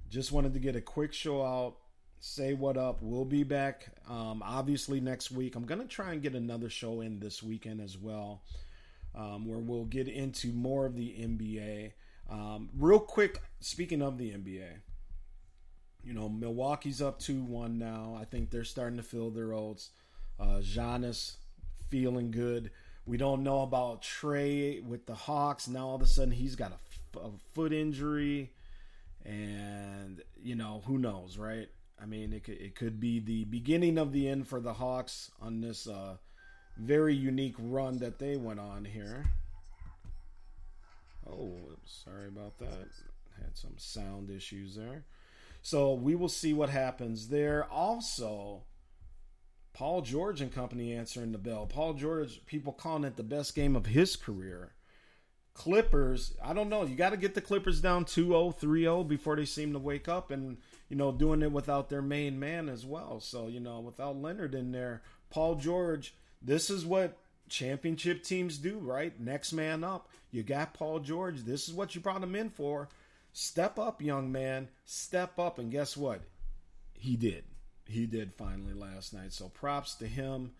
just 0.08 0.30
wanted 0.30 0.52
to 0.54 0.60
get 0.60 0.76
a 0.76 0.80
quick 0.80 1.12
show 1.12 1.42
out. 1.42 1.76
Say 2.20 2.54
what 2.54 2.76
up. 2.76 2.98
We'll 3.02 3.24
be 3.24 3.42
back 3.42 3.88
um, 4.08 4.44
obviously 4.46 5.00
next 5.00 5.32
week. 5.32 5.56
I'm 5.56 5.64
gonna 5.64 5.86
try 5.86 6.12
and 6.12 6.22
get 6.22 6.34
another 6.36 6.68
show 6.68 7.00
in 7.00 7.18
this 7.18 7.42
weekend 7.42 7.80
as 7.80 7.98
well, 7.98 8.42
um, 9.16 9.44
where 9.44 9.58
we'll 9.58 9.86
get 9.86 10.06
into 10.06 10.52
more 10.52 10.86
of 10.86 10.94
the 10.94 11.08
NBA. 11.18 11.92
Um, 12.30 12.68
real 12.78 13.00
quick, 13.00 13.40
speaking 13.58 14.02
of 14.02 14.18
the 14.18 14.30
NBA, 14.30 14.68
you 16.04 16.14
know, 16.14 16.28
Milwaukee's 16.28 17.00
up 17.00 17.18
2 17.18 17.42
1 17.42 17.78
now. 17.78 18.16
I 18.20 18.24
think 18.24 18.50
they're 18.50 18.64
starting 18.64 18.96
to 18.96 19.02
fill 19.02 19.30
their 19.30 19.52
oats. 19.52 19.90
Uh, 20.38 20.60
Giannis 20.60 21.36
feeling 21.88 22.30
good. 22.30 22.70
We 23.06 23.16
don't 23.16 23.42
know 23.42 23.62
about 23.62 24.02
Trae 24.02 24.84
with 24.84 25.06
the 25.06 25.14
Hawks. 25.14 25.68
Now 25.68 25.88
all 25.88 25.96
of 25.96 26.02
a 26.02 26.06
sudden 26.06 26.32
he's 26.32 26.56
got 26.56 26.72
a, 26.72 27.18
a 27.18 27.30
foot 27.54 27.72
injury, 27.72 28.52
and 29.24 30.22
you 30.40 30.54
know 30.54 30.82
who 30.86 30.98
knows, 30.98 31.36
right? 31.36 31.68
I 32.00 32.06
mean, 32.06 32.32
it 32.32 32.44
could, 32.44 32.58
it 32.60 32.74
could 32.74 32.98
be 32.98 33.20
the 33.20 33.44
beginning 33.44 33.98
of 33.98 34.12
the 34.12 34.28
end 34.28 34.48
for 34.48 34.60
the 34.60 34.72
Hawks 34.72 35.30
on 35.40 35.60
this 35.60 35.86
uh, 35.86 36.16
very 36.76 37.14
unique 37.14 37.54
run 37.58 37.98
that 37.98 38.18
they 38.18 38.36
went 38.36 38.58
on 38.58 38.84
here. 38.84 39.26
Oh, 41.28 41.56
sorry 41.84 42.26
about 42.28 42.58
that. 42.58 42.88
Had 43.40 43.56
some 43.56 43.74
sound 43.76 44.30
issues 44.30 44.74
there. 44.74 45.04
So 45.62 45.94
we 45.94 46.14
will 46.16 46.28
see 46.28 46.52
what 46.52 46.70
happens 46.70 47.28
there. 47.28 47.64
Also, 47.70 48.64
Paul 49.72 50.02
George 50.02 50.40
and 50.40 50.52
company 50.52 50.92
answering 50.92 51.32
the 51.32 51.38
bell. 51.38 51.66
Paul 51.66 51.94
George, 51.94 52.44
people 52.46 52.72
calling 52.72 53.04
it 53.04 53.16
the 53.16 53.22
best 53.22 53.54
game 53.54 53.76
of 53.76 53.86
his 53.86 54.16
career. 54.16 54.74
Clippers, 55.54 56.34
I 56.42 56.52
don't 56.54 56.68
know. 56.68 56.84
You 56.84 56.96
got 56.96 57.10
to 57.10 57.16
get 57.16 57.34
the 57.34 57.40
Clippers 57.40 57.80
down 57.80 58.06
2 58.06 58.28
0, 58.28 58.50
3 58.52 58.82
0 58.82 59.04
before 59.04 59.36
they 59.36 59.44
seem 59.44 59.72
to 59.74 59.78
wake 59.78 60.08
up 60.08 60.30
and, 60.30 60.56
you 60.88 60.96
know, 60.96 61.12
doing 61.12 61.42
it 61.42 61.52
without 61.52 61.90
their 61.90 62.02
main 62.02 62.40
man 62.40 62.68
as 62.68 62.84
well. 62.86 63.20
So, 63.20 63.48
you 63.48 63.60
know, 63.60 63.80
without 63.80 64.20
Leonard 64.20 64.54
in 64.54 64.72
there, 64.72 65.02
Paul 65.30 65.56
George, 65.56 66.14
this 66.40 66.70
is 66.70 66.86
what 66.86 67.18
championship 67.48 68.24
teams 68.24 68.56
do, 68.58 68.78
right? 68.78 69.18
Next 69.20 69.52
man 69.52 69.84
up. 69.84 70.08
You 70.30 70.42
got 70.42 70.74
Paul 70.74 71.00
George. 71.00 71.42
This 71.44 71.68
is 71.68 71.74
what 71.74 71.94
you 71.94 72.00
brought 72.00 72.22
him 72.22 72.34
in 72.34 72.48
for. 72.48 72.88
Step 73.32 73.78
up, 73.78 74.02
young 74.02 74.30
man. 74.30 74.68
Step 74.84 75.38
up. 75.38 75.58
And 75.58 75.70
guess 75.70 75.96
what? 75.96 76.22
He 76.92 77.16
did. 77.16 77.44
He 77.86 78.06
did 78.06 78.32
finally 78.32 78.74
last 78.74 79.12
night. 79.12 79.32
So 79.32 79.48
props 79.48 79.94
to 79.96 80.06
him. 80.06 80.52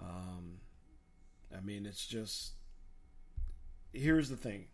Um, 0.00 0.58
I 1.56 1.60
mean, 1.60 1.86
it's 1.86 2.06
just. 2.06 2.52
Here's 3.92 4.28
the 4.28 4.36
thing. 4.36 4.66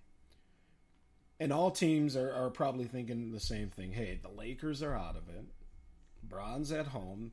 And 1.38 1.52
all 1.52 1.70
teams 1.70 2.16
are, 2.16 2.32
are 2.32 2.50
probably 2.50 2.84
thinking 2.84 3.32
the 3.32 3.40
same 3.40 3.68
thing. 3.68 3.92
Hey, 3.92 4.20
the 4.22 4.30
Lakers 4.30 4.82
are 4.82 4.94
out 4.94 5.16
of 5.16 5.28
it. 5.28 5.44
Bron's 6.22 6.70
at 6.70 6.88
home. 6.88 7.32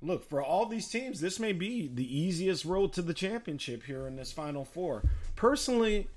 Look, 0.00 0.28
for 0.28 0.42
all 0.42 0.66
these 0.66 0.88
teams, 0.88 1.20
this 1.20 1.38
may 1.38 1.52
be 1.52 1.88
the 1.92 2.18
easiest 2.18 2.64
road 2.64 2.92
to 2.94 3.02
the 3.02 3.14
championship 3.14 3.84
here 3.84 4.06
in 4.06 4.16
this 4.16 4.32
Final 4.32 4.64
Four. 4.64 5.04
Personally, 5.36 6.08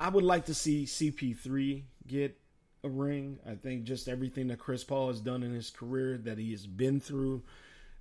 I 0.00 0.08
would 0.08 0.24
like 0.24 0.46
to 0.46 0.54
see 0.54 0.84
CP3 0.84 1.82
get 2.06 2.38
a 2.84 2.88
ring. 2.88 3.38
I 3.48 3.54
think 3.54 3.84
just 3.84 4.08
everything 4.08 4.48
that 4.48 4.58
Chris 4.58 4.84
Paul 4.84 5.08
has 5.08 5.20
done 5.20 5.42
in 5.42 5.52
his 5.52 5.70
career, 5.70 6.18
that 6.18 6.38
he 6.38 6.52
has 6.52 6.66
been 6.66 7.00
through, 7.00 7.42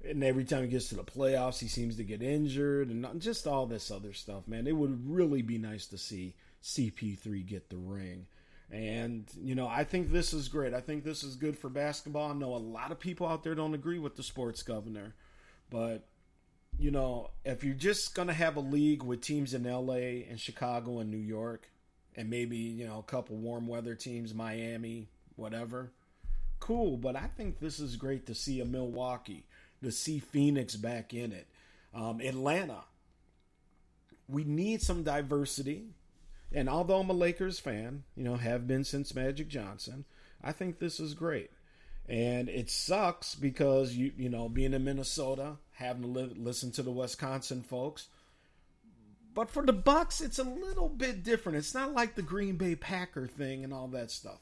and 0.03 0.23
every 0.23 0.43
time 0.43 0.63
he 0.63 0.67
gets 0.67 0.89
to 0.89 0.95
the 0.95 1.03
playoffs, 1.03 1.59
he 1.59 1.67
seems 1.67 1.95
to 1.95 2.03
get 2.03 2.21
injured, 2.21 2.89
and 2.89 3.01
not, 3.01 3.19
just 3.19 3.47
all 3.47 3.65
this 3.65 3.89
other 3.89 4.13
stuff, 4.13 4.47
man. 4.47 4.67
It 4.67 4.75
would 4.75 5.09
really 5.09 5.41
be 5.41 5.57
nice 5.57 5.87
to 5.87 5.97
see 5.97 6.35
CP3 6.61 7.45
get 7.45 7.69
the 7.69 7.77
ring. 7.77 8.27
And, 8.71 9.25
you 9.41 9.55
know, 9.55 9.67
I 9.67 9.83
think 9.83 10.11
this 10.11 10.33
is 10.33 10.47
great. 10.47 10.73
I 10.73 10.81
think 10.81 11.03
this 11.03 11.23
is 11.23 11.35
good 11.35 11.57
for 11.57 11.69
basketball. 11.69 12.31
I 12.31 12.33
know 12.33 12.55
a 12.55 12.57
lot 12.57 12.91
of 12.91 12.99
people 12.99 13.27
out 13.27 13.43
there 13.43 13.55
don't 13.55 13.75
agree 13.75 13.99
with 13.99 14.15
the 14.15 14.23
sports 14.23 14.63
governor, 14.63 15.15
but, 15.69 16.07
you 16.79 16.89
know, 16.89 17.29
if 17.45 17.63
you're 17.63 17.75
just 17.75 18.15
going 18.15 18.29
to 18.29 18.33
have 18.33 18.55
a 18.55 18.61
league 18.61 19.03
with 19.03 19.21
teams 19.21 19.53
in 19.53 19.63
LA 19.63 20.25
and 20.29 20.39
Chicago 20.39 20.99
and 20.99 21.11
New 21.11 21.17
York, 21.17 21.69
and 22.15 22.29
maybe 22.29 22.57
you 22.57 22.87
know 22.87 22.99
a 22.99 23.03
couple 23.03 23.35
warm 23.35 23.67
weather 23.67 23.95
teams, 23.95 24.33
Miami, 24.33 25.07
whatever. 25.35 25.91
Cool, 26.59 26.97
but 26.97 27.15
I 27.15 27.27
think 27.27 27.59
this 27.59 27.79
is 27.79 27.97
great 27.97 28.25
to 28.27 28.35
see 28.35 28.61
a 28.61 28.65
Milwaukee, 28.65 29.45
to 29.81 29.91
see 29.91 30.19
Phoenix 30.19 30.75
back 30.75 31.13
in 31.13 31.33
it. 31.33 31.47
Um, 31.93 32.21
Atlanta, 32.21 32.85
we 34.27 34.43
need 34.43 34.81
some 34.81 35.03
diversity. 35.03 35.87
And 36.53 36.69
although 36.69 36.99
I'm 36.99 37.09
a 37.09 37.13
Lakers 37.13 37.59
fan, 37.59 38.03
you 38.15 38.23
know, 38.23 38.35
have 38.35 38.67
been 38.67 38.83
since 38.83 39.15
Magic 39.15 39.47
Johnson, 39.47 40.05
I 40.43 40.51
think 40.51 40.79
this 40.79 40.99
is 40.99 41.13
great. 41.13 41.51
And 42.07 42.49
it 42.49 42.69
sucks 42.69 43.33
because 43.33 43.95
you 43.95 44.11
you 44.17 44.29
know 44.29 44.49
being 44.49 44.73
in 44.73 44.83
Minnesota, 44.83 45.57
having 45.71 46.03
to 46.03 46.07
live, 46.07 46.37
listen 46.37 46.71
to 46.73 46.83
the 46.83 46.91
Wisconsin 46.91 47.61
folks, 47.61 48.07
but 49.33 49.49
for 49.49 49.65
the 49.65 49.73
Bucks, 49.73 50.21
it's 50.21 50.39
a 50.39 50.43
little 50.43 50.89
bit 50.89 51.23
different. 51.23 51.57
It's 51.57 51.73
not 51.73 51.93
like 51.93 52.15
the 52.15 52.21
Green 52.21 52.55
Bay 52.55 52.75
Packer 52.75 53.27
thing 53.27 53.63
and 53.63 53.73
all 53.73 53.87
that 53.89 54.11
stuff, 54.11 54.39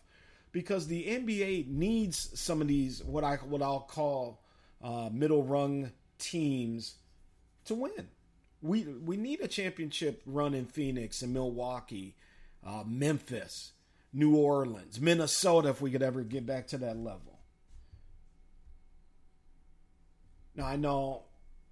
because 0.52 0.88
the 0.88 1.06
NBA 1.06 1.68
needs 1.68 2.40
some 2.40 2.62
of 2.62 2.68
these 2.68 3.04
what 3.04 3.24
I 3.24 3.36
what 3.38 3.62
I'll 3.62 3.80
call 3.80 4.42
uh, 4.84 5.10
middle 5.12 5.44
rung 5.44 5.92
teams 6.20 6.96
to 7.66 7.76
win. 7.76 8.10
We 8.62 8.84
we 8.84 9.18
need 9.18 9.42
a 9.42 9.48
championship 9.48 10.22
run 10.26 10.54
in 10.54 10.66
Phoenix 10.66 11.22
and 11.22 11.34
Milwaukee, 11.34 12.16
uh, 12.66 12.84
Memphis, 12.86 13.72
New 14.14 14.36
Orleans, 14.36 15.00
Minnesota, 15.00 15.70
if 15.70 15.82
we 15.82 15.92
could 15.92 16.04
ever 16.04 16.22
get 16.22 16.46
back 16.46 16.68
to 16.68 16.78
that 16.80 16.98
level. 16.98 17.40
Now 20.56 20.66
I 20.66 20.76
know 20.76 21.24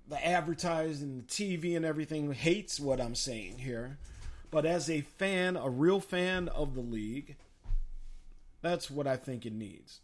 the 0.09 0.25
advertising, 0.25 1.17
the 1.17 1.23
TV, 1.23 1.75
and 1.75 1.85
everything 1.85 2.31
hates 2.33 2.79
what 2.79 2.99
I'm 2.99 3.15
saying 3.15 3.59
here. 3.59 3.97
But 4.51 4.65
as 4.65 4.89
a 4.89 5.01
fan, 5.01 5.55
a 5.55 5.69
real 5.69 5.99
fan 5.99 6.47
of 6.49 6.73
the 6.73 6.81
league, 6.81 7.35
that's 8.61 8.89
what 8.89 9.05
I 9.05 9.15
think 9.15 9.45
it 9.45 9.53
needs. 9.53 9.99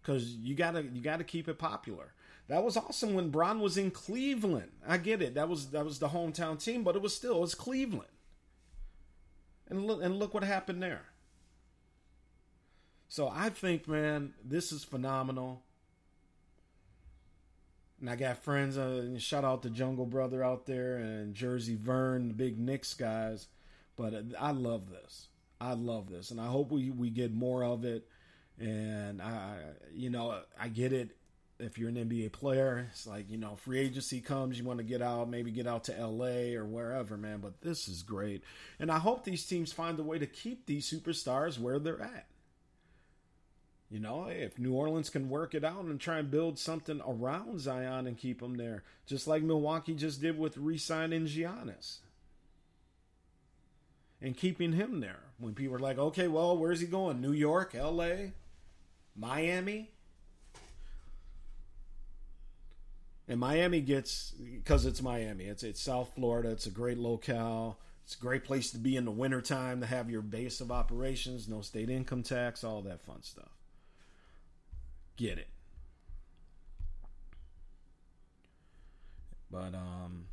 Because 0.00 0.34
you 0.34 0.54
gotta 0.54 0.82
you 0.82 1.02
gotta 1.02 1.24
keep 1.24 1.46
it 1.46 1.58
popular. 1.58 2.14
That 2.48 2.64
was 2.64 2.76
awesome 2.76 3.14
when 3.14 3.28
Bron 3.28 3.60
was 3.60 3.76
in 3.76 3.90
Cleveland. 3.90 4.72
I 4.88 4.96
get 4.96 5.20
it. 5.20 5.34
That 5.34 5.48
was 5.48 5.70
that 5.70 5.84
was 5.84 5.98
the 5.98 6.08
hometown 6.08 6.62
team, 6.62 6.82
but 6.82 6.96
it 6.96 7.02
was 7.02 7.14
still 7.14 7.36
it 7.36 7.40
was 7.40 7.54
Cleveland. 7.54 8.08
And 9.68 9.86
look 9.86 10.02
and 10.02 10.18
look 10.18 10.32
what 10.32 10.42
happened 10.42 10.82
there. 10.82 11.04
So 13.08 13.28
I 13.28 13.50
think, 13.50 13.86
man, 13.86 14.34
this 14.42 14.72
is 14.72 14.84
phenomenal. 14.84 15.62
And 18.00 18.08
I 18.08 18.16
got 18.16 18.42
friends, 18.42 18.78
uh, 18.78 19.18
shout 19.18 19.44
out 19.44 19.62
to 19.62 19.70
Jungle 19.70 20.06
Brother 20.06 20.42
out 20.42 20.64
there 20.64 20.96
and 20.96 21.34
Jersey 21.34 21.76
Vern, 21.76 22.28
the 22.28 22.34
big 22.34 22.58
Knicks 22.58 22.94
guys. 22.94 23.48
But 23.96 24.14
uh, 24.14 24.22
I 24.38 24.52
love 24.52 24.90
this. 24.90 25.28
I 25.60 25.74
love 25.74 26.08
this. 26.10 26.30
And 26.30 26.40
I 26.40 26.46
hope 26.46 26.72
we, 26.72 26.90
we 26.90 27.10
get 27.10 27.34
more 27.34 27.62
of 27.62 27.84
it. 27.84 28.08
And 28.58 29.20
I, 29.20 29.56
you 29.92 30.08
know, 30.08 30.40
I 30.58 30.68
get 30.68 30.92
it. 30.92 31.16
If 31.58 31.76
you're 31.76 31.90
an 31.90 31.96
NBA 31.96 32.32
player, 32.32 32.88
it's 32.90 33.06
like, 33.06 33.30
you 33.30 33.36
know, 33.36 33.54
free 33.54 33.80
agency 33.80 34.22
comes, 34.22 34.58
you 34.58 34.64
want 34.64 34.78
to 34.78 34.84
get 34.84 35.02
out, 35.02 35.28
maybe 35.28 35.50
get 35.50 35.66
out 35.66 35.84
to 35.84 36.06
LA 36.06 36.56
or 36.58 36.64
wherever, 36.64 37.18
man. 37.18 37.40
But 37.40 37.60
this 37.60 37.86
is 37.86 38.02
great. 38.02 38.42
And 38.78 38.90
I 38.90 38.98
hope 38.98 39.24
these 39.24 39.44
teams 39.44 39.70
find 39.70 39.98
a 39.98 40.02
way 40.02 40.18
to 40.18 40.26
keep 40.26 40.64
these 40.64 40.90
superstars 40.90 41.58
where 41.58 41.78
they're 41.78 42.00
at. 42.00 42.29
You 43.90 43.98
know, 43.98 44.26
if 44.28 44.56
New 44.56 44.72
Orleans 44.72 45.10
can 45.10 45.28
work 45.28 45.52
it 45.52 45.64
out 45.64 45.84
and 45.84 46.00
try 46.00 46.18
and 46.18 46.30
build 46.30 46.60
something 46.60 47.00
around 47.04 47.58
Zion 47.58 48.06
and 48.06 48.16
keep 48.16 48.40
him 48.40 48.54
there, 48.54 48.84
just 49.04 49.26
like 49.26 49.42
Milwaukee 49.42 49.94
just 49.94 50.20
did 50.20 50.38
with 50.38 50.56
re-signing 50.56 51.26
Giannis 51.26 51.96
and 54.22 54.36
keeping 54.36 54.74
him 54.74 55.00
there. 55.00 55.18
When 55.38 55.54
people 55.54 55.74
are 55.74 55.80
like, 55.80 55.98
okay, 55.98 56.28
well, 56.28 56.56
where's 56.56 56.80
he 56.80 56.86
going? 56.86 57.20
New 57.20 57.32
York, 57.32 57.74
L.A., 57.74 58.32
Miami? 59.16 59.90
And 63.26 63.40
Miami 63.40 63.80
gets 63.80 64.32
because 64.32 64.86
it's 64.86 65.02
Miami. 65.02 65.44
It's 65.44 65.62
it's 65.62 65.80
South 65.80 66.12
Florida. 66.16 66.50
It's 66.50 66.66
a 66.66 66.70
great 66.70 66.98
locale. 66.98 67.78
It's 68.04 68.16
a 68.16 68.18
great 68.18 68.44
place 68.44 68.70
to 68.72 68.78
be 68.78 68.96
in 68.96 69.04
the 69.04 69.12
wintertime 69.12 69.80
to 69.80 69.86
have 69.86 70.10
your 70.10 70.20
base 70.20 70.60
of 70.60 70.72
operations, 70.72 71.48
no 71.48 71.60
state 71.60 71.88
income 71.88 72.24
tax, 72.24 72.64
all 72.64 72.82
that 72.82 73.00
fun 73.00 73.22
stuff 73.22 73.59
get 75.20 75.38
it. 75.38 75.48
But 79.50 79.74
um 79.74 80.26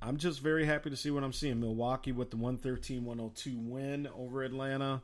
I'm 0.00 0.16
just 0.16 0.40
very 0.40 0.64
happy 0.64 0.90
to 0.90 0.96
see 0.96 1.10
what 1.10 1.24
I'm 1.24 1.32
seeing. 1.32 1.58
Milwaukee 1.58 2.12
with 2.12 2.30
the 2.30 2.36
113-102 2.36 3.68
win 3.68 4.08
over 4.16 4.44
Atlanta. 4.44 5.02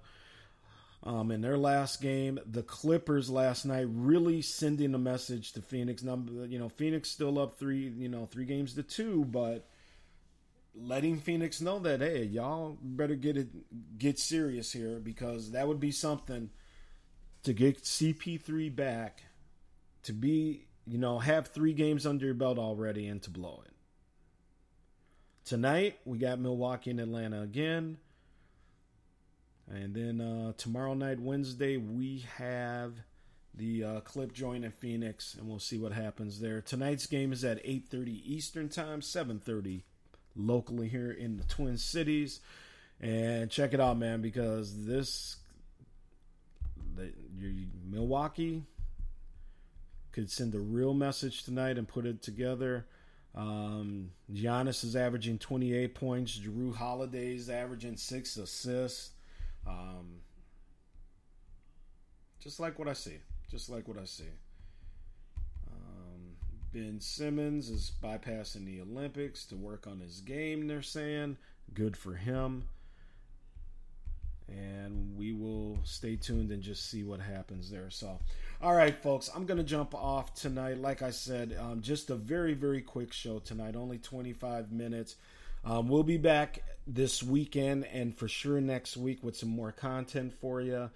Um, 1.02 1.32
in 1.32 1.40
their 1.40 1.58
last 1.58 2.00
game, 2.00 2.38
the 2.46 2.62
Clippers 2.62 3.28
last 3.28 3.66
night 3.66 3.86
really 3.90 4.40
sending 4.40 4.94
a 4.94 4.98
message 4.98 5.52
to 5.52 5.62
Phoenix. 5.62 6.02
Number, 6.02 6.46
you 6.46 6.58
know, 6.58 6.68
Phoenix 6.68 7.10
still 7.10 7.38
up 7.40 7.58
three, 7.58 7.88
you 7.88 8.08
know, 8.08 8.26
three 8.26 8.46
games 8.46 8.74
to 8.74 8.82
two, 8.84 9.24
but 9.24 9.68
letting 10.74 11.18
Phoenix 11.18 11.60
know 11.60 11.80
that 11.80 12.00
hey, 12.00 12.24
y'all 12.24 12.78
better 12.80 13.16
get 13.16 13.36
it, 13.36 13.48
get 13.98 14.18
serious 14.18 14.72
here 14.72 15.00
because 15.00 15.50
that 15.50 15.68
would 15.68 15.80
be 15.80 15.90
something 15.90 16.50
to 17.44 17.52
get 17.52 17.82
CP3 17.82 18.74
back, 18.74 19.22
to 20.02 20.12
be, 20.12 20.66
you 20.86 20.98
know, 20.98 21.18
have 21.18 21.48
three 21.48 21.72
games 21.72 22.06
under 22.06 22.26
your 22.26 22.34
belt 22.34 22.58
already 22.58 23.06
and 23.06 23.22
to 23.22 23.30
blow 23.30 23.62
it. 23.64 23.72
Tonight, 25.44 25.98
we 26.04 26.18
got 26.18 26.40
Milwaukee 26.40 26.90
and 26.90 27.00
Atlanta 27.00 27.42
again. 27.42 27.98
And 29.70 29.94
then 29.94 30.20
uh, 30.20 30.52
tomorrow 30.56 30.94
night, 30.94 31.20
Wednesday, 31.20 31.76
we 31.76 32.24
have 32.36 32.94
the 33.54 33.84
uh, 33.84 34.00
clip 34.00 34.32
joint 34.32 34.64
in 34.64 34.70
Phoenix, 34.70 35.34
and 35.34 35.48
we'll 35.48 35.58
see 35.58 35.78
what 35.78 35.92
happens 35.92 36.40
there. 36.40 36.60
Tonight's 36.60 37.06
game 37.06 37.32
is 37.32 37.44
at 37.44 37.64
8:30 37.64 38.22
Eastern 38.24 38.68
Time, 38.68 39.00
7:30 39.00 39.82
locally 40.36 40.88
here 40.88 41.10
in 41.10 41.36
the 41.36 41.44
Twin 41.44 41.78
Cities. 41.78 42.40
And 43.00 43.50
check 43.50 43.74
it 43.74 43.80
out, 43.80 43.98
man, 43.98 44.22
because 44.22 44.86
this 44.86 45.36
the, 46.94 47.12
your 47.36 47.52
Milwaukee 47.88 48.64
could 50.12 50.30
send 50.30 50.54
a 50.54 50.60
real 50.60 50.94
message 50.94 51.44
tonight 51.44 51.76
and 51.76 51.88
put 51.88 52.06
it 52.06 52.22
together. 52.22 52.86
Um, 53.34 54.10
Giannis 54.32 54.84
is 54.84 54.94
averaging 54.94 55.38
28 55.38 55.94
points. 55.94 56.38
Jrue 56.38 56.74
Holiday 56.74 57.34
is 57.34 57.50
averaging 57.50 57.96
six 57.96 58.36
assists. 58.36 59.10
Um, 59.66 60.20
just 62.40 62.60
like 62.60 62.78
what 62.78 62.88
I 62.88 62.92
see. 62.92 63.18
Just 63.50 63.68
like 63.68 63.88
what 63.88 63.98
I 63.98 64.04
see. 64.04 64.30
Um, 65.66 66.36
ben 66.72 67.00
Simmons 67.00 67.70
is 67.70 67.92
bypassing 68.02 68.64
the 68.66 68.80
Olympics 68.82 69.44
to 69.46 69.56
work 69.56 69.86
on 69.86 69.98
his 69.98 70.20
game, 70.20 70.68
they're 70.68 70.82
saying. 70.82 71.36
Good 71.72 71.96
for 71.96 72.14
him. 72.14 72.68
And 74.56 75.16
we 75.16 75.32
will 75.32 75.78
stay 75.84 76.16
tuned 76.16 76.50
and 76.50 76.62
just 76.62 76.88
see 76.88 77.02
what 77.02 77.20
happens 77.20 77.70
there. 77.70 77.90
So, 77.90 78.18
all 78.62 78.74
right, 78.74 78.94
folks, 79.02 79.30
I'm 79.34 79.46
going 79.46 79.58
to 79.58 79.64
jump 79.64 79.94
off 79.94 80.34
tonight. 80.34 80.78
Like 80.78 81.02
I 81.02 81.10
said, 81.10 81.56
um, 81.60 81.82
just 81.82 82.10
a 82.10 82.14
very, 82.14 82.54
very 82.54 82.80
quick 82.80 83.12
show 83.12 83.38
tonight, 83.38 83.76
only 83.76 83.98
25 83.98 84.70
minutes. 84.70 85.16
Um, 85.64 85.88
we'll 85.88 86.02
be 86.02 86.18
back 86.18 86.62
this 86.86 87.22
weekend 87.22 87.86
and 87.86 88.16
for 88.16 88.28
sure 88.28 88.60
next 88.60 88.96
week 88.96 89.24
with 89.24 89.36
some 89.36 89.48
more 89.48 89.72
content 89.72 90.34
for 90.40 90.60
you. 90.60 90.90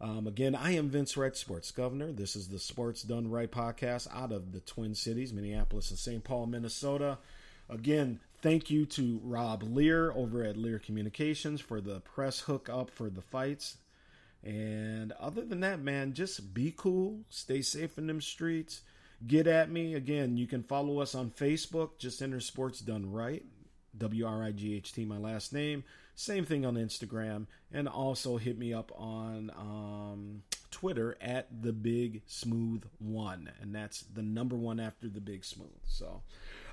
Um, 0.00 0.26
again, 0.26 0.54
I 0.54 0.72
am 0.72 0.90
Vince 0.90 1.16
Wright, 1.16 1.36
Sports 1.36 1.70
Governor. 1.70 2.12
This 2.12 2.36
is 2.36 2.48
the 2.48 2.58
Sports 2.58 3.02
Done 3.02 3.30
Right 3.30 3.50
podcast 3.50 4.06
out 4.14 4.32
of 4.32 4.52
the 4.52 4.60
Twin 4.60 4.94
Cities, 4.94 5.32
Minneapolis 5.32 5.90
and 5.90 5.98
St. 5.98 6.22
Paul, 6.22 6.46
Minnesota. 6.46 7.18
Again, 7.68 8.20
thank 8.42 8.70
you 8.70 8.86
to 8.86 9.20
Rob 9.22 9.62
Lear 9.62 10.12
over 10.12 10.42
at 10.44 10.56
Lear 10.56 10.78
Communications 10.78 11.60
for 11.60 11.80
the 11.80 12.00
press 12.00 12.40
hookup 12.40 12.90
for 12.90 13.10
the 13.10 13.22
fights. 13.22 13.76
And 14.44 15.12
other 15.12 15.44
than 15.44 15.60
that, 15.60 15.80
man, 15.80 16.12
just 16.12 16.54
be 16.54 16.72
cool, 16.76 17.20
stay 17.28 17.62
safe 17.62 17.98
in 17.98 18.06
them 18.06 18.20
streets. 18.20 18.82
Get 19.26 19.48
at 19.48 19.70
me. 19.70 19.94
Again, 19.94 20.36
you 20.36 20.46
can 20.46 20.62
follow 20.62 21.00
us 21.00 21.14
on 21.14 21.30
Facebook. 21.30 21.98
Just 21.98 22.22
enter 22.22 22.38
Sports 22.38 22.80
Done 22.80 23.10
Right. 23.10 23.44
W 23.96 24.24
R 24.24 24.44
I 24.44 24.52
G 24.52 24.76
H 24.76 24.92
T, 24.92 25.04
my 25.04 25.18
last 25.18 25.52
name. 25.52 25.82
Same 26.14 26.44
thing 26.44 26.64
on 26.64 26.76
Instagram. 26.76 27.46
And 27.72 27.88
also 27.88 28.36
hit 28.36 28.56
me 28.56 28.72
up 28.72 28.92
on 28.96 29.50
um, 29.56 30.42
Twitter 30.70 31.16
at 31.20 31.62
the 31.62 31.72
Big 31.72 32.22
Smooth 32.26 32.84
One. 32.98 33.50
And 33.60 33.74
that's 33.74 34.02
the 34.02 34.22
number 34.22 34.56
one 34.56 34.80
after 34.80 35.08
the 35.08 35.20
Big 35.20 35.44
Smooth. 35.44 35.68
So, 35.84 36.22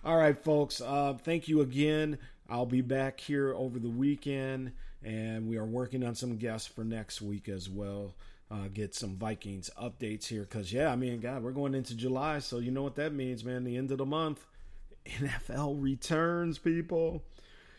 all 0.03 0.17
right, 0.17 0.37
folks. 0.37 0.81
Uh, 0.81 1.17
thank 1.23 1.47
you 1.47 1.61
again. 1.61 2.17
I'll 2.49 2.65
be 2.65 2.81
back 2.81 3.19
here 3.19 3.53
over 3.53 3.79
the 3.79 3.89
weekend. 3.89 4.73
And 5.03 5.47
we 5.47 5.57
are 5.57 5.65
working 5.65 6.03
on 6.03 6.15
some 6.15 6.37
guests 6.37 6.67
for 6.67 6.83
next 6.83 7.21
week 7.21 7.49
as 7.49 7.69
well. 7.69 8.15
Uh, 8.49 8.67
get 8.73 8.93
some 8.93 9.15
Vikings 9.15 9.69
updates 9.81 10.27
here. 10.27 10.41
Because, 10.41 10.71
yeah, 10.71 10.91
I 10.91 10.95
mean, 10.95 11.19
God, 11.19 11.43
we're 11.43 11.51
going 11.51 11.75
into 11.75 11.95
July. 11.95 12.39
So, 12.39 12.59
you 12.59 12.71
know 12.71 12.83
what 12.83 12.95
that 12.95 13.13
means, 13.13 13.43
man. 13.43 13.63
The 13.63 13.77
end 13.77 13.91
of 13.91 13.97
the 13.97 14.05
month. 14.05 14.45
NFL 15.05 15.81
returns, 15.81 16.57
people. 16.57 17.23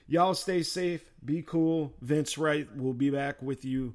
Y'all 0.09 0.35
stay 0.35 0.63
safe, 0.63 1.05
be 1.25 1.43
cool. 1.43 1.93
Vince 2.01 2.39
Wright 2.39 2.69
will 2.77 2.95
be 2.95 3.11
back 3.11 3.43
with 3.43 3.65
you 3.65 3.95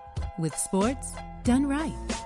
with 0.37 0.55
Sports 0.57 1.13
Done 1.43 1.65
Right. 1.65 2.20